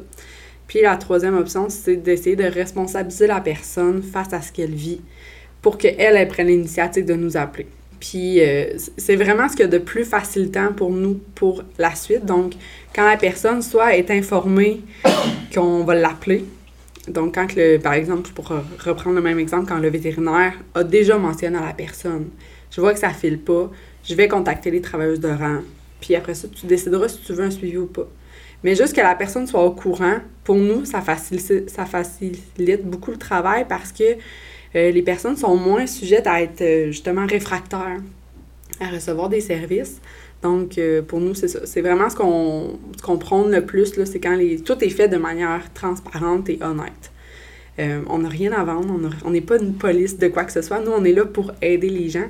Puis 0.66 0.82
la 0.82 0.96
troisième 0.96 1.36
option, 1.36 1.68
c'est 1.68 1.96
d'essayer 1.96 2.36
de 2.36 2.44
responsabiliser 2.44 3.28
la 3.28 3.40
personne 3.40 4.02
face 4.02 4.32
à 4.32 4.42
ce 4.42 4.52
qu'elle 4.52 4.74
vit 4.74 5.00
pour 5.62 5.78
qu'elle, 5.78 5.94
elle 5.98 6.28
prenne 6.28 6.48
l'initiative 6.48 7.04
de 7.04 7.14
nous 7.14 7.36
appeler. 7.36 7.66
Puis 8.00 8.40
euh, 8.40 8.76
c'est 8.96 9.16
vraiment 9.16 9.48
ce 9.48 9.52
qu'il 9.52 9.66
y 9.66 9.68
a 9.68 9.70
de 9.70 9.78
plus 9.78 10.04
facilitant 10.04 10.72
pour 10.72 10.90
nous 10.90 11.20
pour 11.34 11.62
la 11.78 11.94
suite. 11.94 12.24
Donc, 12.24 12.54
quand 12.94 13.08
la 13.08 13.16
personne 13.16 13.62
soit 13.62 13.96
est 13.96 14.10
informée 14.10 14.80
qu'on 15.54 15.84
va 15.84 15.94
l'appeler, 15.94 16.44
donc, 17.12 17.34
quand, 17.34 17.54
le, 17.56 17.78
par 17.78 17.94
exemple, 17.94 18.30
pour 18.34 18.48
reprendre 18.84 19.16
le 19.16 19.22
même 19.22 19.38
exemple, 19.38 19.66
quand 19.68 19.78
le 19.78 19.88
vétérinaire 19.88 20.54
a 20.74 20.84
déjà 20.84 21.18
mentionné 21.18 21.58
à 21.58 21.66
la 21.66 21.72
personne, 21.72 22.28
je 22.70 22.80
vois 22.80 22.92
que 22.92 23.00
ça 23.00 23.10
file 23.10 23.40
pas, 23.40 23.70
je 24.04 24.14
vais 24.14 24.28
contacter 24.28 24.70
les 24.70 24.80
travailleuses 24.80 25.20
de 25.20 25.28
rang, 25.28 25.60
puis 26.00 26.14
après 26.14 26.34
ça, 26.34 26.48
tu 26.48 26.66
décideras 26.66 27.08
si 27.08 27.20
tu 27.22 27.32
veux 27.32 27.44
un 27.44 27.50
suivi 27.50 27.76
ou 27.76 27.86
pas. 27.86 28.08
Mais 28.62 28.74
juste 28.74 28.94
que 28.94 29.00
la 29.00 29.14
personne 29.14 29.46
soit 29.46 29.64
au 29.64 29.70
courant, 29.70 30.18
pour 30.44 30.56
nous, 30.56 30.84
ça 30.84 31.00
facilite, 31.00 31.70
ça 31.70 31.86
facilite 31.86 32.84
beaucoup 32.84 33.10
le 33.10 33.16
travail 33.16 33.66
parce 33.68 33.90
que 33.92 34.04
euh, 34.76 34.90
les 34.90 35.02
personnes 35.02 35.36
sont 35.36 35.56
moins 35.56 35.86
sujettes 35.86 36.26
à 36.26 36.42
être 36.42 36.60
euh, 36.60 36.86
justement 36.86 37.26
réfractaires 37.26 37.98
à 38.80 38.88
recevoir 38.88 39.28
des 39.28 39.40
services. 39.40 40.00
Donc, 40.42 40.78
euh, 40.78 41.02
pour 41.02 41.20
nous, 41.20 41.34
c'est 41.34 41.48
ça. 41.48 41.66
C'est 41.66 41.82
vraiment 41.82 42.08
ce 42.08 42.16
qu'on 42.16 42.78
ce 42.96 43.16
prône 43.16 43.50
le 43.50 43.64
plus, 43.64 43.96
là, 43.96 44.06
c'est 44.06 44.20
quand 44.20 44.36
les, 44.36 44.60
tout 44.60 44.82
est 44.82 44.88
fait 44.88 45.08
de 45.08 45.18
manière 45.18 45.72
transparente 45.74 46.48
et 46.48 46.58
honnête. 46.62 47.12
Euh, 47.78 48.00
on 48.08 48.18
n'a 48.18 48.28
rien 48.28 48.52
à 48.52 48.64
vendre, 48.64 48.98
on 49.24 49.30
n'est 49.30 49.40
pas 49.40 49.58
une 49.58 49.74
police 49.74 50.18
de 50.18 50.28
quoi 50.28 50.44
que 50.44 50.52
ce 50.52 50.62
soit. 50.62 50.80
Nous, 50.80 50.90
on 50.90 51.04
est 51.04 51.12
là 51.12 51.24
pour 51.24 51.52
aider 51.62 51.88
les 51.88 52.08
gens, 52.08 52.26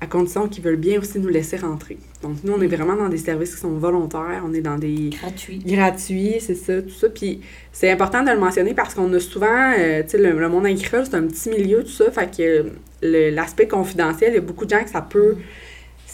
à 0.00 0.06
condition 0.06 0.48
qu'ils 0.48 0.62
veulent 0.62 0.76
bien 0.76 0.98
aussi 0.98 1.18
nous 1.18 1.28
laisser 1.28 1.56
rentrer. 1.56 1.96
Donc, 2.22 2.36
nous, 2.44 2.52
on 2.52 2.60
est 2.60 2.66
vraiment 2.66 2.96
dans 2.96 3.08
des 3.08 3.18
services 3.18 3.54
qui 3.54 3.60
sont 3.60 3.72
volontaires, 3.72 4.42
on 4.44 4.52
est 4.52 4.60
dans 4.60 4.76
des 4.76 5.10
Gratuit. 5.10 5.58
gratuit, 5.58 6.36
c'est 6.40 6.54
ça, 6.54 6.82
tout 6.82 6.90
ça. 6.90 7.08
Puis 7.08 7.40
c'est 7.72 7.90
important 7.90 8.22
de 8.22 8.30
le 8.30 8.38
mentionner 8.38 8.74
parce 8.74 8.94
qu'on 8.94 9.12
a 9.12 9.20
souvent, 9.20 9.72
euh, 9.78 10.02
tu 10.02 10.10
sais, 10.10 10.18
le, 10.18 10.38
le 10.38 10.48
monde 10.48 10.66
agricole, 10.66 11.04
c'est 11.04 11.16
un 11.16 11.26
petit 11.26 11.48
milieu, 11.48 11.82
tout 11.82 11.90
ça. 11.90 12.10
Fait 12.10 12.34
que 12.34 12.66
l'aspect 13.02 13.68
confidentiel, 13.68 14.32
il 14.32 14.34
y 14.34 14.38
a 14.38 14.42
beaucoup 14.42 14.64
de 14.64 14.70
gens 14.70 14.82
que 14.82 14.90
ça 14.90 15.00
peut, 15.02 15.36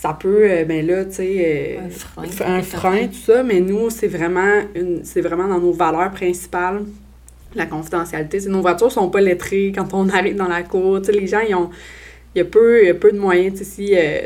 ça 0.02 0.16
peut, 0.18 0.50
euh, 0.50 0.64
ben 0.64 0.84
là, 0.84 1.04
tu 1.04 1.12
sais, 1.12 1.78
euh, 1.78 1.86
Un 1.86 1.90
frein. 2.26 2.56
un 2.56 2.62
frein, 2.62 3.06
tout 3.06 3.14
ça. 3.24 3.44
Mais 3.44 3.60
nous, 3.60 3.88
c'est 3.88 4.08
vraiment, 4.08 4.62
une, 4.74 5.04
c'est 5.04 5.20
vraiment 5.20 5.46
dans 5.46 5.60
nos 5.60 5.70
valeurs 5.72 6.10
principales. 6.10 6.82
La 7.54 7.66
confidentialité, 7.66 8.40
nos 8.48 8.62
voitures 8.62 8.90
sont 8.90 9.10
pas 9.10 9.20
lettrées 9.20 9.70
quand 9.72 9.94
on 9.94 10.08
arrive 10.08 10.34
dans 10.34 10.48
la 10.48 10.64
cour. 10.64 10.98
Les 11.08 11.28
gens, 11.28 11.38
ils 11.48 11.54
ont, 11.54 11.70
il 12.34 12.38
y 12.38 12.40
a 12.40 12.44
peu, 12.44 12.84
y 12.84 12.88
a 12.90 12.94
peu 12.94 13.12
de 13.12 13.18
moyens, 13.20 13.52
tu 13.52 13.64
sais, 13.64 13.70
si, 13.70 13.94
euh, 13.94 14.22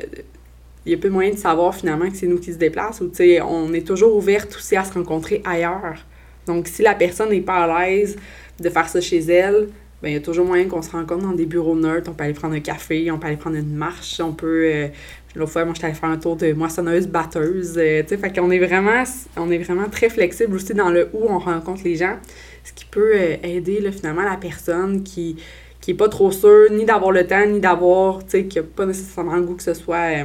il 0.87 0.93
y 0.93 0.95
a 0.95 0.99
peu 0.99 1.09
de 1.09 1.12
moyens 1.12 1.37
de 1.37 1.41
savoir 1.43 1.75
finalement 1.75 2.09
que 2.09 2.17
c'est 2.17 2.27
nous 2.29 2.39
qui 2.39 2.55
se 2.55 2.59
déplacent 2.59 3.03
ou 3.03 3.09
tu 3.09 3.17
sais, 3.17 3.43
on 3.43 3.71
est 3.75 3.87
toujours 3.87 4.17
ouverte 4.17 4.57
aussi 4.57 4.77
à 4.77 4.85
se 4.85 4.95
rencontrer 4.95 5.43
ailleurs. 5.45 6.07
Donc, 6.47 6.69
si 6.69 6.81
la 6.81 6.95
personne 6.95 7.29
n'est 7.29 7.41
pas 7.43 7.65
à 7.65 7.87
l'aise 7.87 8.17
de 8.61 8.71
faire 8.71 8.89
ça 8.89 9.03
chez 9.03 9.19
elle, 9.19 9.69
ben 10.03 10.09
il 10.11 10.15
y 10.15 10.17
a 10.17 10.21
toujours 10.21 10.47
moyen 10.47 10.69
qu'on 10.69 10.81
se 10.83 10.91
rencontre 10.91 11.25
dans 11.25 11.33
des 11.33 11.47
bureaux 11.47 11.75
neutres. 11.75 12.09
On 12.11 12.15
peut 12.15 12.25
aller 12.25 12.35
prendre 12.35 12.55
un 12.55 12.61
café, 12.61 13.11
on 13.11 13.19
peut 13.19 13.27
aller 13.27 13.37
prendre 13.37 13.57
une 13.57 13.75
marche, 13.75 14.21
on 14.21 14.33
peut. 14.33 14.71
euh, 14.73 14.89
L'autre 15.37 15.53
fois, 15.53 15.64
moi, 15.66 15.75
j'étais 15.75 15.88
allée 15.88 15.94
faire 15.94 16.09
un 16.09 16.16
tour 16.16 16.35
de 16.35 16.53
moissonneuse, 16.55 17.07
batteuse. 17.07 17.75
euh, 17.77 18.03
tu 18.03 18.09
sais, 18.09 18.16
fait 18.16 18.33
qu'on 18.33 18.51
est 18.51 18.59
vraiment, 18.59 19.05
on 19.37 19.51
est 19.51 19.59
vraiment 19.59 19.88
très 19.88 20.09
flexible 20.09 20.55
aussi 20.55 20.72
dans 20.72 20.88
le 20.88 21.11
où 21.12 21.27
on 21.29 21.38
rencontre 21.38 21.83
les 21.85 21.96
gens, 21.96 22.16
ce 22.64 22.72
qui 22.72 22.87
peut 22.87 23.12
euh, 23.14 23.37
aider 23.42 23.90
finalement 23.92 24.22
la 24.22 24.37
personne 24.37 25.03
qui 25.03 25.37
qui 25.83 25.94
pas 25.94 26.09
trop 26.09 26.33
sûre 26.33 26.72
ni 26.72 26.85
d'avoir 26.85 27.12
le 27.12 27.25
temps, 27.25 27.46
ni 27.46 27.61
d'avoir, 27.61 28.25
tu 28.25 28.31
sais, 28.31 28.44
qui 28.46 28.59
a 28.59 28.62
pas 28.64 28.87
nécessairement 28.87 29.37
le 29.37 29.42
goût 29.42 29.55
que 29.55 29.62
ce 29.62 29.75
soit 29.75 30.25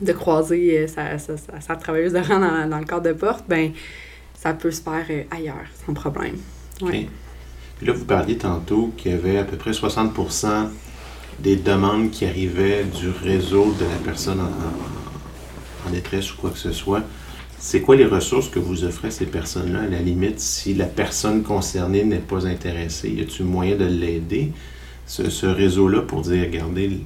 de 0.00 0.12
croiser 0.12 0.86
sa, 0.86 1.74
travailleuse 1.76 2.12
de 2.12 2.20
rang 2.20 2.38
dans, 2.38 2.78
le 2.78 2.84
cadre 2.84 3.02
de 3.02 3.12
porte, 3.12 3.44
ben 3.48 3.72
ça 4.34 4.52
peut 4.54 4.70
se 4.70 4.80
faire 4.80 5.04
ailleurs, 5.32 5.66
sans 5.84 5.94
problème. 5.94 6.36
Ouais. 6.80 7.00
OK. 7.00 7.08
Puis 7.78 7.86
là, 7.86 7.92
vous 7.92 8.04
parliez 8.04 8.36
tantôt 8.36 8.92
qu'il 8.96 9.12
y 9.12 9.14
avait 9.14 9.38
à 9.38 9.44
peu 9.44 9.56
près 9.56 9.72
60 9.72 10.12
des 11.38 11.56
demandes 11.56 12.10
qui 12.10 12.24
arrivaient 12.24 12.84
du 12.84 13.08
réseau 13.10 13.74
de 13.78 13.84
la 13.84 13.96
personne 14.04 14.40
en, 14.40 15.90
détresse 15.90 16.34
ou 16.34 16.36
quoi 16.36 16.50
que 16.50 16.58
ce 16.58 16.72
soit. 16.72 17.02
C'est 17.58 17.80
quoi 17.80 17.96
les 17.96 18.04
ressources 18.04 18.48
que 18.48 18.58
vous 18.58 18.84
offrez 18.84 19.08
à 19.08 19.10
ces 19.10 19.24
personnes-là, 19.24 19.80
à 19.80 19.86
la 19.86 20.00
limite, 20.00 20.38
si 20.38 20.74
la 20.74 20.84
personne 20.84 21.42
concernée 21.42 22.04
n'est 22.04 22.18
pas 22.18 22.46
intéressée? 22.46 23.08
Y 23.08 23.22
a-t-il 23.22 23.46
moyen 23.46 23.74
de 23.74 23.86
l'aider, 23.86 24.52
ce, 25.06 25.46
réseau-là, 25.46 26.02
pour 26.02 26.20
dire, 26.20 26.42
regardez, 26.42 27.00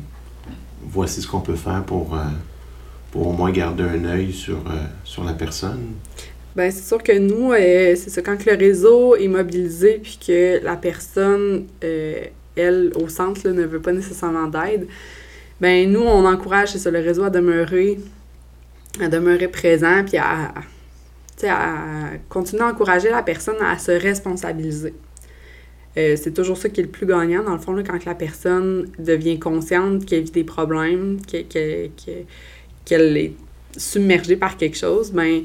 voici 0.83 1.23
ce 1.23 1.29
qu'on 1.29 1.41
peut 1.41 1.55
faire 1.55 1.85
pour, 1.85 2.15
euh, 2.15 2.25
pour 3.13 3.29
au 3.29 3.33
moins 3.33 3.53
garder 3.53 3.85
un 3.85 4.05
œil 4.05 4.33
sur, 4.33 4.59
euh, 4.67 4.83
sur 5.05 5.23
la 5.23 5.33
personne? 5.33 5.93
Ben, 6.57 6.71
c'est 6.71 6.87
sûr 6.87 7.03
que 7.03 7.17
nous, 7.17 7.53
euh, 7.53 7.95
c'est 7.95 8.11
ça, 8.11 8.21
quand 8.21 8.45
le 8.45 8.57
réseau 8.57 9.15
est 9.15 9.29
mobilisé 9.29 10.01
puis 10.03 10.19
que 10.27 10.61
la 10.63 10.77
personne, 10.77 11.67
elle, 12.57 12.93
au 12.97 13.09
centre, 13.09 13.49
ne 13.49 13.65
veut 13.65 13.81
pas 13.81 13.93
nécessairement 13.93 14.47
d'aide, 14.49 14.87
ben 15.61 15.91
nous, 15.91 16.01
on 16.01 16.25
encourage, 16.27 16.75
le 16.75 16.99
réseau 16.99 17.23
à 17.25 17.31
demeurer, 17.31 17.99
à 19.01 19.09
demeurer 19.09 19.49
présent 19.49 20.05
puis 20.05 20.19
à, 20.19 20.53
continuer 22.29 22.63
à 22.63 22.69
encourager 22.69 23.11
la 23.11 23.23
personne 23.23 23.57
à 23.63 23.79
se 23.79 23.93
responsabiliser. 23.93 24.95
Euh, 25.97 26.17
c'est 26.17 26.33
toujours 26.33 26.57
ça 26.57 26.69
qui 26.69 26.81
est 26.81 26.85
le 26.85 26.89
plus 26.91 27.07
gagnant, 27.07 27.43
dans 27.43 27.53
le 27.53 27.59
fond, 27.59 27.75
quand 27.85 28.05
la 28.05 28.15
personne 28.15 28.89
devient 28.99 29.39
consciente 29.39 30.07
qu'elle 30.07 30.25
vit 30.25 30.31
des 30.31 30.45
problèmes, 30.45 31.19
que- 31.31 31.43
que- 31.43 31.87
que- 31.89 32.25
qu'elle 32.85 33.17
est 33.17 33.33
submergée 33.77 34.37
par 34.37 34.57
quelque 34.57 34.77
chose, 34.77 35.13
ben 35.13 35.43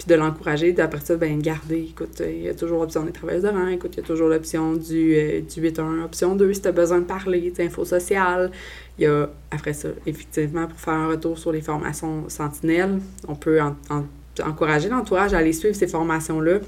puis 0.00 0.08
de 0.08 0.14
l'encourager, 0.14 0.72
d'après 0.72 1.00
ça, 1.04 1.14
ben 1.16 1.42
garder, 1.42 1.88
écoute, 1.90 2.22
euh, 2.22 2.32
il 2.32 2.42
y 2.44 2.48
a 2.48 2.54
toujours 2.54 2.80
l'option 2.80 3.04
des 3.04 3.12
travailleurs 3.12 3.42
de 3.52 3.58
rang, 3.58 3.66
écoute, 3.68 3.90
il 3.92 4.00
y 4.00 4.02
a 4.02 4.06
toujours 4.06 4.28
l'option 4.30 4.72
du, 4.72 5.14
euh, 5.14 5.42
du 5.42 5.60
8-1, 5.60 6.02
option 6.04 6.34
2 6.36 6.54
si 6.54 6.62
tu 6.62 6.68
as 6.68 6.72
besoin 6.72 7.00
de 7.00 7.04
parler, 7.04 7.52
info 7.60 7.84
sociale. 7.84 8.50
Il 8.98 9.04
y 9.04 9.06
a, 9.06 9.28
après 9.50 9.74
ça, 9.74 9.90
effectivement, 10.06 10.66
pour 10.66 10.80
faire 10.80 10.94
un 10.94 11.08
retour 11.08 11.36
sur 11.38 11.52
les 11.52 11.60
formations 11.60 12.26
sentinelles, 12.30 12.98
on 13.28 13.34
peut 13.34 13.60
en- 13.60 13.76
en- 13.90 14.04
encourager 14.42 14.88
l'entourage 14.88 15.34
à 15.34 15.38
aller 15.38 15.52
suivre 15.52 15.74
ces 15.76 15.86
formations-là 15.86 16.60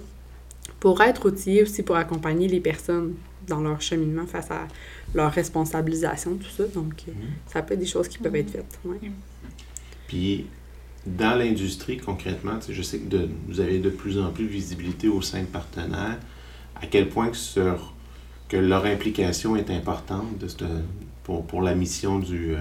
pour 0.79 1.01
être 1.01 1.25
outillé 1.27 1.63
aussi 1.63 1.83
pour 1.83 1.97
accompagner 1.97 2.49
les 2.49 2.61
personnes 2.61 3.15
dans 3.49 3.61
leur 3.61 3.81
cheminement 3.81 4.27
face 4.27 4.51
à 4.51 4.69
leur 5.15 5.33
responsabilisation, 5.33 6.35
tout 6.37 6.51
ça. 6.55 6.65
Donc, 6.75 6.93
euh, 7.09 7.13
ça 7.51 7.63
peut 7.63 7.73
être 7.73 7.81
des 7.81 7.87
choses 7.87 8.09
qui 8.09 8.19
peuvent 8.19 8.37
être 8.37 8.51
faites. 8.51 8.79
ouais. 8.85 8.99
Puis, 10.07 10.47
dans 11.07 11.37
l'industrie, 11.39 11.97
concrètement, 11.99 12.59
tu 12.61 12.67
sais, 12.69 12.75
je 12.75 12.83
sais 12.83 12.99
que 12.99 13.09
de- 13.09 13.29
vous 13.49 13.61
avez 13.61 13.79
de 13.79 13.91
plus 13.91 14.19
en 14.19 14.31
plus 14.31 14.45
de 14.45 14.51
visibilité 14.51 15.09
au 15.09 15.21
sein 15.23 15.41
de 15.41 15.47
partenaires. 15.47 16.19
À 16.81 16.87
quel 16.87 17.09
point 17.09 17.29
que, 17.29 17.37
sur- 17.37 17.93
que 18.49 18.57
leur 18.57 18.85
implication 18.85 19.57
est 19.57 19.71
importante 19.71 20.39
de 20.39 20.47
cette- 20.49 20.65
pour, 21.25 21.45
pour 21.45 21.63
la 21.63 21.75
mission 21.75 22.19
du, 22.19 22.55
euh, 22.55 22.59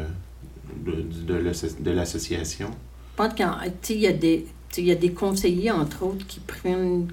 de, 0.86 1.04
de 1.26 1.34
l'asso- 1.36 1.76
de 1.80 1.92
l'association? 1.92 2.70
Je 2.72 3.16
pense 3.24 3.34
qu'il 3.82 4.00
y, 4.00 4.08
a 4.08 4.14
des- 4.14 4.46
tu 4.70 4.76
sais, 4.76 4.82
il 4.82 4.88
y 4.88 4.92
a 4.92 4.96
des 4.96 5.12
conseillers, 5.12 5.72
entre 5.72 6.04
autres, 6.04 6.26
qui 6.26 6.40
prennent 6.40 7.08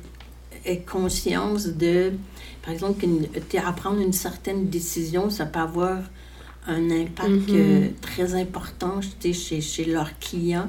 euh, 0.66 0.74
conscience 0.90 1.66
de, 1.68 2.12
par 2.62 2.72
exemple, 2.72 3.00
qu'une- 3.00 3.28
tu 3.28 3.40
sais, 3.50 3.58
à 3.58 3.72
prendre 3.72 4.00
une 4.00 4.12
certaine 4.12 4.68
décision, 4.68 5.28
ça 5.30 5.46
peut 5.46 5.60
avoir 5.60 5.98
un 6.66 6.90
impact 6.90 7.48
Mhm. 7.48 7.54
euh, 7.54 7.88
très 8.00 8.34
important 8.34 9.00
tu 9.20 9.32
sais, 9.32 9.32
chez, 9.32 9.60
chez 9.60 9.84
leurs 9.84 10.18
clients, 10.18 10.68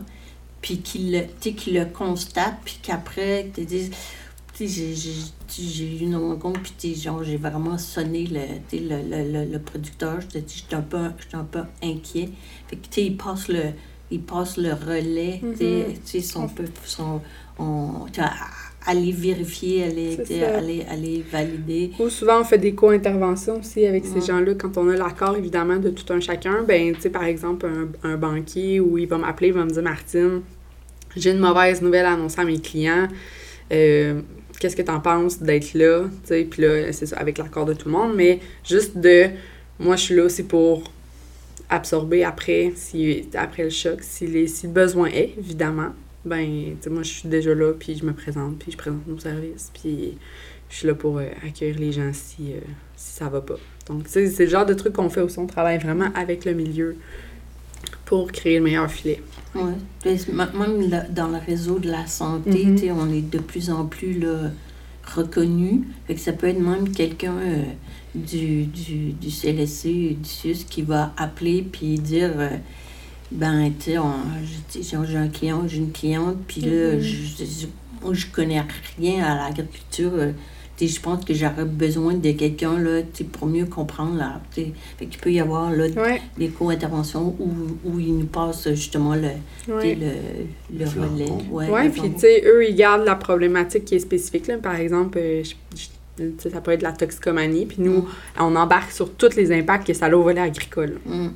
puis 0.62 0.80
qu'ils 0.80 1.12
le, 1.12 1.22
qu'ils 1.54 1.74
le 1.74 1.86
constatent, 1.86 2.60
puis 2.66 2.78
qu'après, 2.82 3.46
ils 3.48 3.52
te 3.52 3.62
disent, 3.62 3.92
j'ai- 4.60 5.96
eu 5.96 6.00
une 6.02 6.16
rencontre, 6.18 6.60
puis 6.62 6.72
genre, 6.96 7.24
j'ai 7.24 7.38
vraiment 7.38 7.78
sonné 7.78 8.28
le, 8.28 8.42
le, 8.74 9.02
le, 9.02 9.32
le, 9.32 9.52
le 9.52 9.60
producteur, 9.60 10.20
je 10.22 10.28
te 10.28 10.38
dis, 10.38 10.58
j'étais 10.58 10.76
un 10.76 10.82
peu, 10.82 10.98
un 11.34 11.44
peu 11.44 11.62
inquiet. 11.82 12.30
Fait 12.68 12.76
que, 12.76 12.86
tu 12.88 12.94
sais, 12.94 13.06
il 13.06 13.18
passe 13.18 13.48
le, 13.48 13.64
il 14.12 14.22
passe 14.22 14.58
le 14.58 14.74
relais, 14.74 15.40
tu 15.42 15.58
sais, 15.58 15.86
Mhm. 15.88 15.94
tu 16.06 16.22
sais, 16.22 16.38
on 16.38 16.48
peut, 16.50 16.66
si 16.86 17.00
on- 17.02 17.22
aller 18.86 19.12
vérifier, 19.12 19.84
aller, 19.84 20.18
ça. 20.26 20.58
aller, 20.58 20.86
aller 20.90 21.24
valider. 21.32 21.92
Ou 22.00 22.10
souvent, 22.10 22.42
on 22.42 22.44
fait 22.44 22.58
des 22.58 22.74
co-interventions 22.74 23.60
aussi 23.60 23.86
avec 23.86 24.06
ces 24.06 24.22
gens-là. 24.22 24.54
Quand 24.56 24.78
on 24.78 24.90
a 24.90 24.96
l'accord, 24.96 25.36
évidemment, 25.36 25.78
de 25.78 25.90
tout 25.90 26.12
un 26.14 26.20
chacun, 26.20 26.64
ben, 26.64 26.96
tu 26.96 27.02
sais, 27.02 27.10
par 27.10 27.24
exemple, 27.26 27.68
un, 27.68 28.10
un 28.10 28.18
banquier 28.18 28.80
où 28.80 28.98
il 28.98 29.08
va 29.08 29.18
m'appeler, 29.18 29.50
il 29.50 29.54
va 29.54 29.66
me 29.66 29.70
dire 29.70 29.84
Martine, 29.84 30.42
j'ai 31.16 31.32
une 31.32 31.40
mauvaise 31.40 31.82
nouvelle 31.82 32.06
à 32.06 32.14
annoncer 32.14 32.42
à 32.42 32.46
mes 32.46 32.60
clients. 32.60 33.08
Euh, 33.72 34.22
Qu'est-ce 34.60 34.76
que 34.76 34.82
tu 34.82 34.92
en 34.92 35.00
penses 35.00 35.40
d'être 35.42 35.74
là? 35.74 36.04
Tu 36.24 36.28
sais, 36.28 36.44
Puis 36.50 36.62
là, 36.62 36.92
c'est 36.92 37.06
ça, 37.06 37.18
avec 37.18 37.38
l'accord 37.38 37.66
de 37.66 37.74
tout 37.74 37.88
le 37.88 37.94
monde, 37.94 38.14
mais 38.16 38.40
juste 38.68 38.98
de. 38.98 39.28
Moi, 39.80 39.96
je 39.96 40.02
suis 40.02 40.16
là 40.16 40.24
aussi 40.24 40.44
pour 40.44 40.92
absorber 41.70 42.26
après, 42.26 42.74
si, 42.76 43.30
après 43.36 43.64
le 43.64 43.70
choc, 43.70 44.00
si, 44.02 44.28
les, 44.28 44.48
si 44.48 44.68
le 44.68 44.74
besoin 44.74 45.08
est, 45.10 45.34
évidemment. 45.38 45.92
Ben, 46.26 46.76
tu 46.82 46.90
moi, 46.90 47.04
je 47.04 47.10
suis 47.10 47.30
déjà 47.30 47.56
là, 47.56 47.74
puis 47.74 47.96
je 47.98 48.06
me 48.06 48.14
présente, 48.14 48.58
puis 48.60 48.72
je 48.72 48.78
présente 48.78 49.08
nos 49.08 49.18
services, 49.20 49.72
puis 49.74 50.18
je 50.70 50.76
suis 50.76 50.88
là 50.88 50.94
pour 50.94 51.18
euh, 51.18 51.26
accueillir 51.46 51.80
les 51.80 51.92
gens 51.94 52.12
si, 52.14 52.54
euh, 52.54 52.60
si 52.96 53.14
ça 53.14 53.30
va 53.30 53.42
pas. 53.42 53.56
Donc, 53.88 54.04
c'est 54.08 54.38
le 54.38 54.46
genre 54.48 54.66
de 54.66 54.74
truc 54.74 54.94
qu'on 54.94 55.10
fait 55.10 55.22
aussi. 55.22 55.40
On 55.40 55.48
travaille 55.48 55.78
vraiment 55.80 56.10
avec 56.14 56.46
le 56.46 56.54
milieu 56.54 56.96
pour 58.06 58.32
créer 58.32 58.58
le 58.58 58.64
meilleur 58.66 58.90
filet. 58.92 59.22
Ouais. 59.56 59.74
Puis, 60.02 60.12
m- 60.30 60.50
Même 60.58 61.06
dans 61.12 61.28
le 61.28 61.38
réseau 61.38 61.80
de 61.80 61.90
la 61.90 62.06
santé, 62.06 62.66
Mhm. 62.66 62.78
sais, 62.78 62.92
on 62.92 63.12
est 63.12 63.22
de 63.28 63.40
plus 63.40 63.70
en 63.72 63.86
plus 63.86 64.20
là, 64.20 64.52
reconnu. 65.16 65.84
Fait 66.06 66.16
que 66.16 66.20
ça 66.20 66.34
peut 66.34 66.48
être 66.48 66.60
même 66.60 66.90
quelqu'un 66.92 67.36
euh, 67.38 67.64
du, 68.14 68.66
du, 68.66 69.14
du 69.14 69.32
CLSC, 69.32 70.18
du 70.22 70.30
CIUS, 70.30 70.66
qui 70.70 70.82
va 70.82 71.14
appeler 71.18 71.64
puis 71.64 71.98
dire 71.98 72.34
euh, 72.36 72.50
ben, 73.32 73.72
tu 73.80 73.92
sais, 73.92 73.98
on- 73.98 75.04
j'ai 75.04 75.18
un 75.18 75.28
client, 75.28 75.64
j'ai 75.68 75.78
une 75.78 75.92
cliente, 75.92 76.38
puis 76.48 76.62
là, 76.62 76.94
Mhm. 76.96 77.00
je, 77.02 77.44
je, 77.46 77.68
moi, 78.04 78.14
je 78.14 78.26
connais 78.28 78.62
rien 78.98 79.24
à 79.24 79.36
l'agriculture. 79.36 80.12
euh, 80.16 80.32
tu 80.78 80.88
sais, 80.88 80.96
je 80.96 81.02
pense 81.02 81.26
que 81.26 81.34
j'aurais 81.34 81.66
besoin 81.66 82.14
de 82.14 82.32
quelqu'un 82.32 82.80
là, 82.80 83.02
tu 83.02 83.08
sais, 83.14 83.24
pour 83.26 83.48
mieux 83.48 83.66
comprendre. 83.66 84.16
Là, 84.18 84.40
tu 84.56 84.62
sais. 84.62 84.72
fait 84.98 85.08
qu'il 85.08 85.20
peut 85.20 85.32
y 85.34 85.42
avoir 85.42 85.72
là, 85.72 85.88
Ouais, 85.98 86.22
des 86.38 86.48
co-interventions 86.48 87.36
où, 87.38 87.52
où 87.84 88.00
ils 88.00 88.18
nous 88.18 88.26
passent 88.28 88.70
justement 88.70 89.14
le, 89.14 89.74
ouais. 89.74 89.96
le, 89.96 90.78
le 90.80 90.86
relais. 90.86 91.26
flambeau. 91.26 91.44
Ouais, 91.74 91.90
puis 91.90 92.14
tu 92.14 92.20
sais, 92.20 92.44
eux, 92.48 92.66
ils 92.70 92.76
gardent 92.76 93.04
la 93.04 93.16
problématique 93.16 93.84
qui 93.86 93.96
est 93.96 94.00
spécifique. 94.00 94.48
Là. 94.48 94.58
Par 94.58 94.76
exemple, 94.76 95.18
euh, 95.18 95.44
je- 95.44 95.56
je- 95.78 96.24
tu 96.24 96.34
sais, 96.38 96.50
ça 96.50 96.62
peut 96.62 96.72
être 96.72 96.82
la 96.82 96.94
toxicomanie, 96.94 97.66
puis 97.66 97.78
nous, 97.82 98.08
on 98.40 98.56
embarque 98.56 98.92
sur 98.94 99.12
tous 99.14 99.36
les 99.36 99.52
impacts 99.52 99.86
que 99.88 99.94
ça 99.94 100.06
a 100.06 100.14
au 100.16 100.24
volet 100.24 100.40
agricole. 100.42 101.00
Mm. 101.06 101.28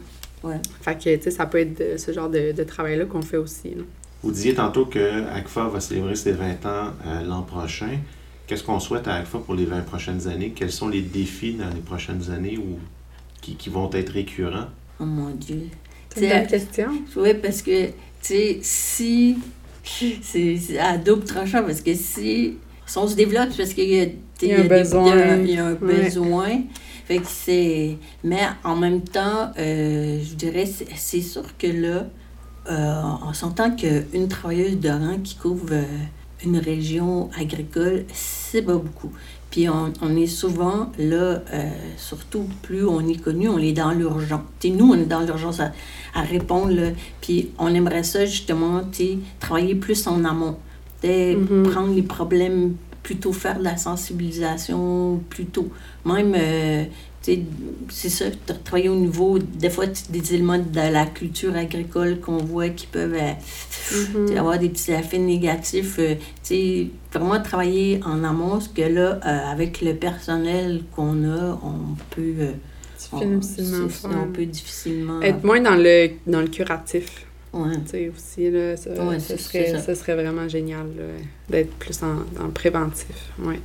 Ouais. 0.44 0.60
Fait 0.82 0.96
que, 0.98 1.16
tu 1.16 1.24
sais, 1.24 1.32
ça 1.32 1.46
peut 1.46 1.60
être 1.60 2.00
ce 2.00 2.12
genre 2.12 2.30
de, 2.30 2.52
de 2.52 2.64
travail-là 2.64 3.06
qu'on 3.06 3.22
fait 3.22 3.38
aussi. 3.38 3.70
là. 3.76 3.84
Vous 4.22 4.32
disiez 4.32 4.54
tantôt 4.54 4.86
que 4.86 5.24
ACFA 5.34 5.68
va 5.68 5.80
célébrer 5.80 6.16
ses 6.16 6.32
20 6.32 6.66
ans 6.66 6.92
euh, 7.06 7.22
l'an 7.24 7.42
prochain. 7.44 7.98
Qu'est-ce 8.48 8.64
qu'on 8.64 8.80
souhaite 8.80 9.08
à 9.08 9.16
ACFA 9.16 9.40
pour 9.40 9.56
les 9.56 9.66
20 9.66 9.82
prochaines 9.82 10.28
années? 10.28 10.52
Quels 10.56 10.72
sont 10.72 10.88
les 10.90 11.02
défis 11.02 11.54
dans 11.54 11.70
les 11.74 11.82
prochaines 11.82 12.30
années 12.32 12.58
ou 12.58 12.78
qui, 13.42 13.56
qui 13.56 13.70
vont 13.70 13.90
être 13.94 14.10
récurrents? 14.12 14.68
Oh 15.00 15.06
mon 15.06 15.30
Dieu. 15.32 15.64
C'est 16.16 16.42
une 16.42 16.48
question. 16.48 16.88
Oui, 17.16 17.34
parce 17.34 17.62
que, 17.62 17.88
tu 17.88 17.92
sais, 18.22 18.60
si. 18.62 19.38
C'est 20.22 20.78
à 20.80 20.98
double 20.98 21.24
tranchant, 21.26 21.64
parce 21.64 21.82
que 21.82 21.94
si. 21.94 22.58
Si 22.86 22.98
on 22.98 23.08
se 23.08 23.16
développe, 23.16 23.48
c'est 23.52 23.58
parce 23.64 23.74
qu'il 23.74 23.86
y 23.90 23.96
y 24.48 24.54
a 24.54 24.58
un 24.60 24.62
des- 24.62 24.68
besoin. 24.68 25.36
il 25.38 25.50
y 25.50 25.54
y 25.54 25.58
a 25.58 25.66
un 25.68 25.72
Ouais. 25.76 26.04
besoin. 26.04 26.50
Fait 27.06 27.18
que 27.18 27.28
c'est. 27.28 27.98
Mais 28.24 28.42
en 28.64 28.76
même 28.76 29.02
temps, 29.02 29.52
euh, 29.58 30.22
je 30.24 30.36
dirais, 30.36 30.66
c'est 30.66 30.88
c'est 30.96 31.22
sûr 31.22 31.58
que 31.58 31.68
là, 31.68 32.06
euh, 32.70 33.02
on 33.28 33.34
s'entend 33.34 33.76
qu'une 33.76 34.28
travailleuse 34.30 34.80
de 34.80 34.90
rang 34.90 35.18
qui 35.22 35.36
couvre 35.36 35.68
euh, 35.72 35.84
une 36.46 36.58
région 36.58 37.30
agricole, 37.38 38.06
c'est 38.14 38.62
pas 38.62 38.76
beaucoup. 38.76 39.12
Puis 39.52 39.70
on, 39.70 39.92
on 40.02 40.16
est 40.16 40.28
souvent 40.28 40.92
là, 40.98 41.42
euh, 41.54 41.70
surtout 41.98 42.48
plus 42.62 42.86
on 42.86 43.06
est 43.08 43.22
connu, 43.22 43.50
on 43.50 43.60
est 43.60 43.74
dans 43.74 43.92
l'urgence. 43.92 44.42
Nous, 44.64 44.92
on 44.92 44.96
est 44.96 45.06
dans 45.06 45.22
l'urgence 45.22 45.60
à, 45.60 45.74
à 46.16 46.22
répondre. 46.22 46.72
Là, 46.72 46.90
puis 47.22 47.50
on 47.60 47.74
aimerait 47.74 48.04
ça 48.04 48.26
justement, 48.26 48.82
travailler 49.40 49.76
plus 49.76 50.08
en 50.08 50.24
amont. 50.24 50.58
Mhm. 51.04 51.70
Prendre 51.70 51.94
les 51.94 52.02
problèmes, 52.02 52.76
plutôt 53.04 53.34
faire 53.34 53.60
de 53.60 53.64
la 53.66 53.76
sensibilisation 53.78 55.22
plus 55.30 55.46
tôt. 55.46 55.70
Même, 56.06 56.34
euh, 56.38 56.86
tu 57.22 57.34
sais, 57.34 57.40
c'est 57.90 58.10
ça, 58.10 58.26
travailler 58.64 58.90
au 58.90 58.96
niveau, 58.96 59.40
des 59.40 59.70
fois, 59.70 59.86
des 60.10 60.34
éléments 60.34 60.58
de 60.58 60.76
la 60.92 61.06
culture 61.06 61.56
agricole 61.56 62.20
qu'on 62.20 62.38
voit 62.38 62.70
qui 62.70 62.88
peuvent 62.88 63.14
euh, 63.14 63.34
Mhm. 63.94 64.28
sais, 64.28 64.38
avoir 64.38 64.58
des 64.58 64.70
petits 64.70 64.92
effets 64.92 65.20
négatifs. 65.20 65.98
euh, 66.00 66.16
tu 66.16 66.22
sais, 66.44 66.88
vraiment 67.14 67.42
travailler 67.42 68.00
en 68.06 68.24
amont, 68.24 68.52
parce 68.52 68.70
que 68.70 68.82
là, 68.82 69.20
euh, 69.26 69.52
avec 69.52 69.82
le 69.82 69.94
personnel 69.96 70.84
qu'on 70.96 71.24
a, 71.30 71.60
on 71.64 71.96
peut... 72.10 72.22
euh, 72.40 72.52
on, 73.12 73.42
on 74.24 74.32
peut 74.32 74.46
difficilement... 74.46 75.22
Être 75.22 75.44
moins 75.44 75.60
dans 75.62 75.76
le, 75.76 76.12
dans 76.26 76.42
le 76.42 76.48
curatif, 76.48 77.26
Ouais. 77.54 77.76
tu 77.86 77.90
sais, 77.90 78.10
aussi, 78.16 78.50
là, 78.52 78.76
ça, 78.76 78.90
Ouais, 78.92 79.20
ça 79.20 79.38
c'est- 79.38 79.38
serait, 79.38 79.66
c'est 79.68 79.72
ça. 79.74 79.80
ça 79.82 79.96
serait 79.96 80.16
vraiment 80.16 80.48
génial, 80.48 80.88
d'être 81.50 81.72
plus 81.76 82.02
en, 82.04 82.16
dans 82.38 82.46
le 82.46 82.52
préventif, 82.52 83.32
ouais. 83.40 83.60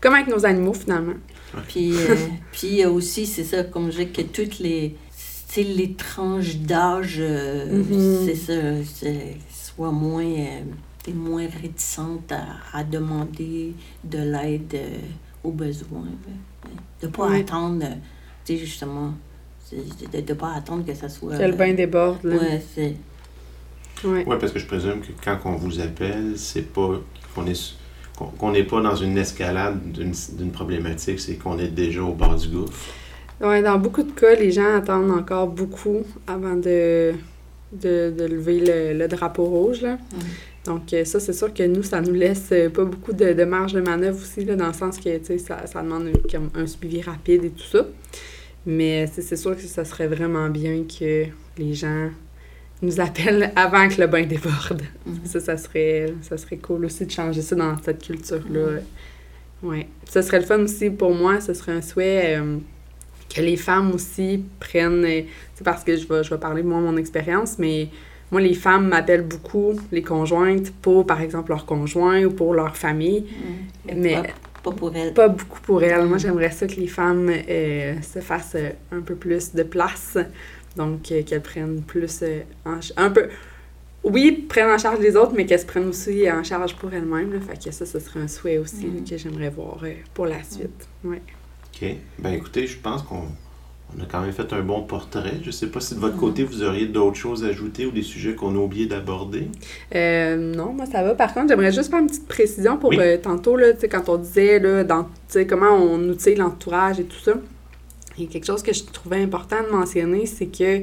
Comme 0.00 0.14
avec 0.14 0.28
nos 0.28 0.44
animaux, 0.44 0.74
finalement. 0.74 1.14
Puis, 1.68 1.92
euh, 1.96 2.16
puis 2.52 2.82
a 2.82 2.90
aussi, 2.90 3.26
c'est 3.26 3.44
ça, 3.44 3.64
comme 3.64 3.90
je 3.92 3.98
dis, 3.98 4.08
que 4.10 4.22
toutes 4.22 4.58
les, 4.58 4.94
les 5.56 5.92
tranches 5.94 6.56
d'âge, 6.56 7.16
euh, 7.20 7.82
Mhm. 7.82 8.26
c'est 8.26 8.34
ça, 8.34 8.52
c'est- 8.84 9.36
soient 9.52 9.90
moins, 9.92 10.24
euh, 10.24 11.12
moins 11.14 11.46
réticentes 11.62 12.30
à, 12.32 12.44
à 12.78 12.84
demander 12.84 13.72
de 14.04 14.18
l'aide 14.18 14.74
euh, 14.74 14.98
aux 15.44 15.52
besoins. 15.52 16.04
De 17.00 17.06
ne 17.06 17.12
pas 17.12 17.28
Ouais. 17.28 17.40
attendre, 17.40 17.84
euh, 17.84 17.94
tu 18.44 18.54
sais, 18.54 18.58
justement, 18.58 19.14
c'est- 19.64 19.76
de 20.12 20.32
ne 20.32 20.34
pas 20.38 20.52
attendre 20.54 20.84
que 20.84 20.94
ça 20.94 21.08
soit... 21.08 21.36
Que 21.38 21.44
le 21.44 21.52
bain 21.56 21.72
déborde, 21.74 22.22
là. 22.24 22.36
Ouais, 22.36 22.62
c'est... 22.74 22.94
Ouais. 24.04 24.24
Oui, 24.26 24.36
parce 24.40 24.52
que 24.52 24.58
je 24.58 24.66
présume 24.66 25.00
que 25.00 25.12
quand 25.24 25.38
on 25.44 25.52
vous 25.56 25.80
appelle, 25.80 26.34
c'est 26.36 26.72
pas 26.72 27.00
qu'on 27.34 27.46
est 27.46 27.74
qu'on 28.16 28.26
qu'on 28.26 28.52
n'est 28.52 28.64
pas 28.64 28.80
dans 28.80 28.96
une 28.96 29.18
escalade 29.18 29.78
d'une 29.92 30.14
d'une 30.32 30.50
problématique, 30.50 31.20
c'est 31.20 31.34
qu'on 31.34 31.58
est 31.58 31.68
déjà 31.68 32.02
au 32.02 32.12
bord 32.12 32.34
du 32.36 32.48
gouffre. 32.48 32.72
Ouais, 33.40 33.62
dans 33.62 33.78
beaucoup 33.78 34.02
de 34.02 34.10
cas, 34.12 34.34
les 34.34 34.50
gens 34.50 34.74
attendent 34.76 35.12
encore 35.12 35.46
beaucoup 35.46 36.02
avant 36.26 36.56
de, 36.56 37.12
de, 37.72 38.12
de 38.16 38.24
lever 38.24 38.60
le, 38.60 38.98
le 38.98 39.06
drapeau 39.08 39.44
rouge. 39.44 39.82
Là. 39.82 39.96
Donc, 40.64 40.92
euh, 40.92 41.04
ça, 41.04 41.20
c'est 41.20 41.32
sûr 41.32 41.54
que 41.54 41.62
nous, 41.62 41.84
ça 41.84 42.00
nous 42.00 42.12
laisse 42.12 42.48
euh, 42.50 42.68
pas 42.68 42.84
beaucoup 42.84 43.12
de, 43.12 43.32
de 43.32 43.44
marge 43.44 43.74
de 43.74 43.80
manœuvre 43.80 44.18
aussi, 44.20 44.44
là, 44.44 44.56
dans 44.56 44.66
le 44.66 44.72
sens 44.72 44.98
que 44.98 45.16
tu 45.18 45.24
sais, 45.24 45.38
ça, 45.38 45.66
ça 45.68 45.82
demande 45.82 46.08
un, 46.08 46.28
comme 46.28 46.50
un 46.54 46.66
suivi 46.66 47.00
rapide 47.00 47.44
et 47.44 47.50
tout 47.50 47.62
ça. 47.70 47.86
Mais 48.66 49.06
c'est 49.06 49.22
c'est 49.22 49.36
sûr 49.36 49.54
que 49.56 49.62
ça 49.62 49.84
serait 49.84 50.08
vraiment 50.08 50.48
bien 50.48 50.82
que 50.82 51.26
les 51.56 51.74
gens 51.74 52.10
nous 52.82 53.00
appellent 53.00 53.52
avant 53.56 53.88
que 53.88 54.00
le 54.00 54.06
bain 54.06 54.24
déborde. 54.24 54.82
Ça, 55.24 55.40
ça 55.40 55.56
serait, 55.56 56.12
ça 56.22 56.36
serait 56.36 56.58
cool 56.58 56.84
aussi 56.84 57.06
de 57.06 57.10
changer 57.10 57.42
ça 57.42 57.56
dans 57.56 57.74
cette 57.82 58.02
culture-là. 58.04 58.78
Ouais. 59.62 59.88
Ce 60.08 60.22
serait 60.22 60.38
le 60.40 60.46
fun 60.46 60.60
aussi 60.60 60.90
pour 60.90 61.12
moi, 61.14 61.40
ce 61.40 61.52
serait 61.54 61.72
un 61.72 61.82
souhait 61.82 62.36
euh, 62.38 62.58
que 63.34 63.40
les 63.40 63.56
femmes 63.56 63.90
aussi 63.92 64.44
prennent. 64.60 65.04
euh, 65.04 65.22
C'est 65.54 65.64
parce 65.64 65.82
que 65.82 65.96
je 65.96 66.06
vais, 66.06 66.22
je 66.22 66.30
vais 66.30 66.38
parler 66.38 66.62
de 66.62 66.68
moi, 66.68 66.78
mon 66.80 66.96
expérience, 66.96 67.58
mais 67.58 67.88
moi, 68.30 68.40
les 68.40 68.54
femmes 68.54 68.88
m'appellent 68.88 69.26
beaucoup, 69.26 69.72
les 69.90 70.02
conjointes, 70.02 70.70
pour 70.82 71.04
par 71.06 71.20
exemple 71.20 71.50
leur 71.50 71.66
conjoint 71.66 72.22
ou 72.24 72.30
pour 72.30 72.54
leur 72.54 72.76
famille. 72.76 73.26
Mm. 73.86 73.92
Mais- 73.96 74.14
Pas, 74.22 74.28
pas 74.62 74.72
pour 74.72 74.94
elles. 74.94 75.14
Pas 75.14 75.28
beaucoup 75.28 75.60
pour 75.62 75.82
elles. 75.82 76.04
Moi, 76.06 76.18
j'aimerais 76.18 76.50
ça 76.52 76.66
que 76.68 76.74
les 76.76 76.86
femmes 76.88 77.28
euh, 77.48 77.94
se 78.02 78.20
fassent 78.20 78.56
un 78.92 79.00
peu 79.00 79.14
plus 79.16 79.54
de 79.54 79.62
place. 79.64 80.16
Donc, 80.78 81.12
euh, 81.12 81.22
qu'elles 81.22 81.42
prennent 81.42 81.82
plus 81.82 82.20
euh, 82.22 82.40
en 82.64 82.78
un 82.96 83.10
peu. 83.10 83.28
Oui, 84.04 84.46
prennent 84.48 84.70
en 84.70 84.78
charge 84.78 85.00
les 85.00 85.16
autres, 85.16 85.32
mais 85.36 85.44
qu'elles 85.44 85.58
se 85.60 85.66
prennent 85.66 85.88
aussi 85.88 86.30
en 86.30 86.42
charge 86.44 86.74
pour 86.76 86.92
elles-mêmes. 86.94 87.32
là. 87.34 87.40
Fait 87.40 87.58
que 87.62 87.74
ça, 87.74 87.84
ce 87.84 87.98
serait 87.98 88.20
un 88.20 88.28
souhait 88.28 88.58
aussi 88.58 88.86
Mhm. 88.86 89.04
que 89.04 89.16
j'aimerais 89.18 89.50
voir 89.50 89.80
euh, 89.82 89.92
pour 90.14 90.26
la 90.26 90.42
suite. 90.44 90.88
Ouais. 91.04 91.20
OK. 91.74 91.88
Ben 92.20 92.30
écoutez, 92.32 92.66
je 92.66 92.78
pense 92.78 93.02
qu'on 93.02 93.24
on 93.96 94.02
a 94.02 94.06
quand 94.06 94.20
même 94.20 94.32
fait 94.32 94.52
un 94.52 94.60
bon 94.60 94.82
portrait. 94.82 95.34
Je 95.42 95.50
sais 95.50 95.66
pas 95.68 95.80
si 95.80 95.94
de 95.94 96.00
votre 96.00 96.14
Mhm. 96.14 96.20
côté, 96.20 96.44
vous 96.44 96.62
auriez 96.62 96.86
d'autres 96.86 97.16
choses 97.16 97.42
à 97.44 97.48
ajouter 97.48 97.86
ou 97.86 97.90
des 97.90 98.02
sujets 98.02 98.34
qu'on 98.34 98.54
a 98.54 98.58
oublié 98.58 98.86
d'aborder? 98.86 99.48
Euh, 99.94 100.36
non, 100.36 100.72
moi 100.74 100.84
ça 100.86 101.02
va. 101.02 101.14
Par 101.14 101.32
contre, 101.34 101.48
j'aimerais 101.48 101.72
juste 101.72 101.90
faire 101.90 102.00
une 102.00 102.06
petite 102.06 102.28
précision 102.28 102.76
pour 102.76 102.90
Oui. 102.90 102.98
euh, 103.00 103.16
tantôt, 103.16 103.56
là, 103.56 103.72
tu 103.72 103.80
sais, 103.80 103.88
quand 103.88 104.08
on 104.10 104.16
disait 104.18 104.58
là, 104.58 104.84
dans, 104.84 105.04
tu 105.04 105.10
sais, 105.28 105.46
comment 105.46 105.72
on 105.72 105.98
outille 106.08 106.34
l'entourage 106.36 107.00
et 107.00 107.04
tout 107.04 107.18
ça. 107.18 107.32
A 108.24 108.26
quelque 108.26 108.46
chose 108.46 108.62
que 108.62 108.72
je 108.72 108.84
trouvais 108.84 109.22
important 109.22 109.62
de 109.62 109.74
mentionner, 109.74 110.26
c'est 110.26 110.46
que 110.46 110.82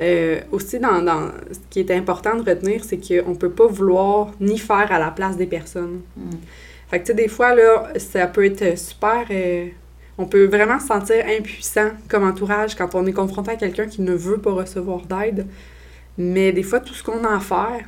euh, 0.00 0.40
aussi 0.52 0.78
dans, 0.78 1.02
dans 1.02 1.28
ce 1.50 1.58
qui 1.70 1.80
est 1.80 1.90
important 1.90 2.36
de 2.36 2.48
retenir, 2.48 2.84
c'est 2.84 2.98
qu'on 2.98 3.30
ne 3.30 3.36
peut 3.36 3.50
pas 3.50 3.66
vouloir 3.66 4.30
ni 4.40 4.58
faire 4.58 4.90
à 4.92 4.98
la 4.98 5.10
place 5.10 5.36
des 5.36 5.46
personnes. 5.46 6.00
Mm. 6.16 6.30
Fait 6.88 7.00
que 7.00 7.04
tu 7.04 7.08
sais, 7.08 7.14
des 7.14 7.28
fois, 7.28 7.54
là, 7.54 7.88
ça 7.96 8.26
peut 8.26 8.44
être 8.44 8.78
super. 8.78 9.26
euh, 9.30 9.66
on 10.16 10.26
peut 10.26 10.46
vraiment 10.46 10.80
se 10.80 10.86
sentir 10.86 11.24
impuissant 11.28 11.90
comme 12.08 12.24
entourage 12.24 12.74
quand 12.74 12.94
on 12.94 13.06
est 13.06 13.12
confronté 13.12 13.52
à 13.52 13.56
quelqu'un 13.56 13.86
qui 13.86 14.02
ne 14.02 14.14
veut 14.14 14.38
pas 14.38 14.52
recevoir 14.52 15.02
d'aide. 15.02 15.46
Mais 16.16 16.52
des 16.52 16.64
fois, 16.64 16.80
tout 16.80 16.94
ce 16.94 17.04
qu'on 17.04 17.22
a 17.24 17.36
à 17.36 17.40
faire, 17.40 17.84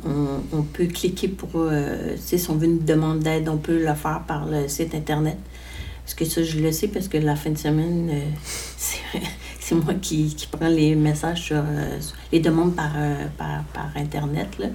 on, 0.54 0.62
peut 0.63 0.86
cliquer 0.86 1.28
pour, 1.28 1.50
euh, 1.56 2.15
si 2.17 2.43
on 2.50 2.56
veut 2.56 2.67
une 2.67 2.86
demande 2.86 3.19
d'aide, 3.19 3.50
on 3.50 3.58
peut 3.58 3.80
le 3.80 3.93
faire 3.93 4.23
par 4.28 4.45
le 4.45 4.67
site 4.67 4.95
Internet. 4.95 5.38
Parce 6.04 6.13
que 6.13 6.26
ça, 6.26 6.41
je 6.41 6.60
le 6.60 6.71
sais, 6.71 6.88
parce 6.88 7.10
que 7.10 7.17
la 7.17 7.36
fin 7.36 7.50
de 7.50 7.58
semaine, 7.58 8.10
euh, 8.12 9.19
c'est 9.60 9.76
moi 9.76 9.93
qui, 10.02 10.34
qui 10.34 10.47
prends 10.47 10.69
les 10.69 10.95
messages 10.95 11.43
sur, 11.43 11.63
les 12.32 12.39
demandes 12.39 12.76
par, 12.76 12.93
par, 13.38 13.63
par 13.73 13.91
Internet. 13.95 14.58
Là. 14.58 14.67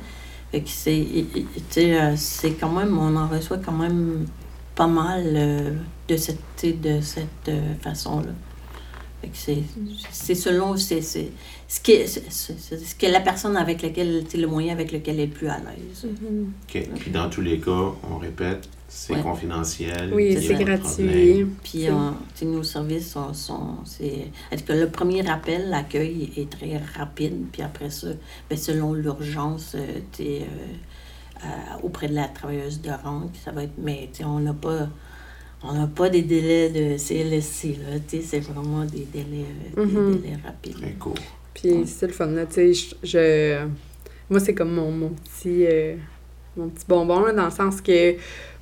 Fait 0.51 0.61
que 0.61 0.68
c'est 0.68 2.51
quand 2.61 2.72
même, 2.72 2.98
on 2.98 3.16
en 3.16 3.27
reçoit 3.27 3.57
quand 3.57 3.72
même 3.72 4.27
pas 4.74 4.87
mal 4.87 5.24
euh, 5.26 5.70
de 6.08 6.16
cette, 6.16 6.38
de 6.80 7.00
cette 7.00 7.26
euh, 7.48 7.74
façon-là. 7.82 8.32
C'est, 9.32 9.58
c'est 10.11 10.35
selon 10.35 10.76
c'est, 10.76 11.00
c'est, 11.00 11.28
ce, 11.68 11.80
qui 11.80 11.92
est, 11.92 12.06
ce 12.08 12.94
que 12.96 13.06
la 13.06 13.20
personne 13.20 13.56
avec 13.56 13.80
laquelle, 13.82 14.24
c'est 14.28 14.37
le 14.38 14.48
moyen 14.48 14.72
avec 14.72 14.90
lequel 14.90 15.14
elle 15.14 15.20
est 15.20 15.26
plus 15.28 15.46
à 15.46 15.58
l'aise. 15.58 16.04
OK. 16.04 16.88
Puis 16.98 17.11
dans 17.12 17.30
tous 17.30 17.40
les 17.40 17.61
cas, 17.61 17.92
on 18.11 18.18
répète, 18.18 18.68
c'est 18.88 19.12
Ouais. 19.14 19.22
confidentiel. 19.22 20.11
Oui, 20.12 20.37
c'est 20.44 20.54
gratuit. 20.64 21.46
Puis 21.62 21.88
on- 21.88 22.14
sais, 22.35 22.44
nos 22.46 22.64
services 22.64 23.12
sont, 23.12 23.32
sont 23.32 23.76
c'est, 23.85 24.26
est-ce 24.50 24.64
que 24.64 24.72
le 24.72 24.88
premier 24.88 25.24
appel, 25.30 25.70
l'accueil 25.70 26.32
est 26.37 26.50
très 26.50 26.78
rapide, 26.98 27.44
puis 27.52 27.62
après 27.62 27.90
ça, 27.90 28.08
ben, 28.50 28.58
selon 28.58 28.92
l'urgence, 28.92 29.76
euh, 29.76 30.00
tu 30.11 30.22
euh, 30.24 30.40
euh, 30.40 30.44
auprès 31.83 32.09
de 32.09 32.14
la 32.14 32.28
travailleuse 32.28 32.81
de 32.81 32.90
rang, 32.90 33.31
ça 33.44 33.50
va 33.52 33.64
être, 33.64 33.72
mais 33.78 34.09
tu 34.12 34.18
sais, 34.18 34.24
on 34.24 34.38
n'a 34.40 34.52
pas, 34.55 34.88
on 35.64 35.72
n'a 35.72 35.87
pas 35.87 36.09
des 36.09 36.22
délais 36.22 36.68
de 36.70 36.96
CLSC, 36.98 37.76
là, 37.78 37.98
tu 38.09 38.18
sais, 38.18 38.22
c'est 38.22 38.40
vraiment 38.40 38.85
des 38.85 39.07
délais, 39.12 39.46
euh, 39.78 39.85
des 39.87 39.92
Mhm. 39.92 40.16
délais 40.16 40.37
rapides. 40.44 40.81
Très 40.81 40.92
court. 40.92 41.14
Puis 41.55 41.87
c'est 41.87 42.07
le 42.07 42.12
fun, 42.12 42.26
là, 42.26 42.46
tu 42.46 42.55
sais, 42.55 42.74
je, 42.74 42.94
je- 43.02 43.66
Moi, 44.31 44.40
c'est 44.40 44.55
comme 44.55 44.72
mon, 44.72 44.90
mon 44.90 45.09
petit... 45.11 45.66
euh, 45.66 45.94
mon 46.57 46.68
petit 46.68 46.85
bonbon, 46.88 47.20
là, 47.20 47.33
dans 47.33 47.44
le 47.46 47.50
sens 47.50 47.81
que 47.81 48.12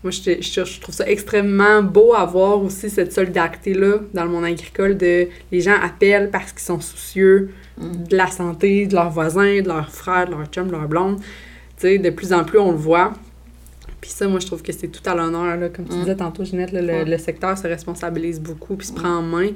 moi, 0.03 0.11
je, 0.11 0.41
je, 0.41 0.65
je 0.65 0.81
trouve 0.81 0.95
ça 0.95 1.09
extrêmement 1.09 1.83
beau 1.83 2.15
à 2.15 2.25
voir 2.25 2.61
aussi 2.63 2.89
cette 2.91 3.13
solidarité-là 3.13 3.99
dans 4.15 4.25
le 4.25 4.31
monde 4.31 4.45
agricole 4.45 4.97
de 4.97 5.29
les 5.53 5.61
gens 5.61 5.75
appellent 5.81 6.31
parce 6.31 6.53
qu'ils 6.53 6.63
sont 6.63 6.81
soucieux 6.81 7.51
Mm. 7.79 8.05
de 8.09 8.17
la 8.17 8.27
santé 8.27 8.87
de 8.87 8.95
leurs 8.95 9.11
voisins, 9.11 9.63
de 9.63 9.67
leurs 9.69 9.91
frères, 9.91 10.27
de 10.27 10.33
leurs 10.33 10.47
chums, 10.49 10.67
de 10.67 10.73
leurs 10.73 10.89
blondes. 10.89 11.19
Tu 11.81 11.87
sais, 11.87 11.99
de 11.99 12.11
plus 12.11 12.33
en 12.33 12.45
plus, 12.45 12.59
on 12.59 12.73
le 12.73 12.77
voit. 12.77 13.13
Puis 14.01 14.11
ça, 14.11 14.27
moi, 14.29 14.41
je 14.41 14.47
trouve 14.47 14.63
que 14.63 14.73
c'est 14.73 14.89
tout 14.89 15.09
à 15.09 15.15
l'honneur. 15.15 15.57
là. 15.57 15.69
Comme 15.69 15.87
tu 15.87 15.95
Mm. 15.95 16.01
disais 16.01 16.17
tantôt, 16.17 16.45
Ginette, 16.45 16.73
là, 16.73 16.81
le, 16.83 16.89
Ouais. 16.89 17.05
le 17.05 17.19
secteur 17.19 17.57
se 17.57 17.67
responsabilise 17.67 18.41
beaucoup 18.41 18.77
puis 18.77 18.87
se 18.87 18.93
prend 18.93 19.17
en 19.17 19.23
main. 19.23 19.49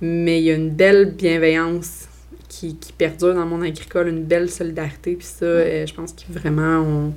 Mais 0.00 0.40
il 0.40 0.44
y 0.44 0.50
a 0.50 0.54
une 0.54 0.70
belle 0.70 1.14
bienveillance 1.16 2.06
qui, 2.48 2.76
qui 2.76 2.92
perdure 2.92 3.34
dans 3.34 3.44
le 3.44 3.50
monde 3.50 3.62
agricole, 3.62 4.08
une 4.08 4.24
belle 4.24 4.50
solidarité. 4.50 5.14
Puis 5.16 5.26
ça, 5.26 5.44
euh, 5.46 5.86
je 5.86 5.94
pense 5.94 6.12
que 6.12 6.32
vraiment, 6.32 6.80
on 6.80 7.12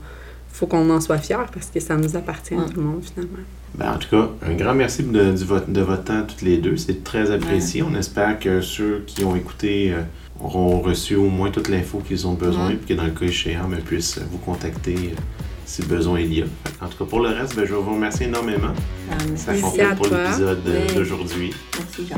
faut 0.49 0.67
qu'on 0.67 0.87
en 0.91 1.01
soit 1.01 1.17
fiers 1.17 1.37
parce 1.51 1.67
que 1.71 1.79
ça 1.79 1.95
nous 1.97 2.15
appartient 2.15 2.53
à 2.53 2.61
tout 2.69 2.77
le 2.79 2.83
monde, 2.85 3.01
finalement. 3.03 3.39
Ben, 3.75 3.93
en 3.93 3.97
tout 3.97 4.09
cas, 4.09 4.29
un 4.47 4.53
grand 4.53 4.75
merci 4.75 5.01
de, 5.01 5.31
du 5.31 5.43
vo- 5.45 5.59
de 5.67 5.81
votre 5.81 6.03
temps 6.03 6.21
toutes 6.27 6.43
les 6.43 6.57
deux. 6.57 6.77
C'est 6.77 7.03
très 7.03 7.31
apprécié. 7.31 7.81
On 7.81 7.95
espère 7.95 8.37
que 8.39 8.61
ceux 8.61 9.03
qui 9.07 9.23
ont 9.23 9.35
écouté 9.35 9.91
euh, 9.93 10.01
auront 10.43 10.81
reçu 10.81 11.15
au 11.15 11.29
moins 11.29 11.51
toute 11.51 11.69
l'info 11.69 12.01
qu'ils 12.05 12.27
ont 12.27 12.33
besoin 12.33 12.71
et 12.71 12.75
que 12.75 12.93
dans 12.93 13.05
le 13.05 13.11
cas 13.11 13.25
échéant, 13.25 13.67
ben, 13.67 13.81
puissent 13.81 14.19
vous 14.31 14.37
contacter 14.39 14.95
euh, 14.95 15.21
si 15.65 15.81
besoin 15.83 16.19
il 16.19 16.33
y 16.33 16.41
a. 16.41 16.45
En 16.81 16.87
tout 16.87 16.97
cas, 16.97 17.05
pour 17.05 17.21
le 17.21 17.29
reste, 17.29 17.55
ben, 17.55 17.65
je 17.65 17.73
vous 17.73 17.93
remercier 17.93 18.27
énormément. 18.27 18.73
Ah, 19.11 19.15
Ça 19.35 19.53
complète 19.55 19.95
pour 19.95 20.07
l'épisode 20.07 20.61
euh, 20.67 20.93
d'aujourd'hui. 20.95 21.53
Merci, 21.77 22.07
jean 22.07 22.15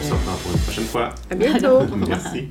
On 0.00 0.06
se 0.06 0.12
reprend 0.12 0.34
pour 0.42 0.52
une 0.52 0.58
prochaine 0.58 0.84
fois. 0.84 1.14
À 1.30 1.34
bientôt! 1.34 1.82
Merci. 2.08 2.48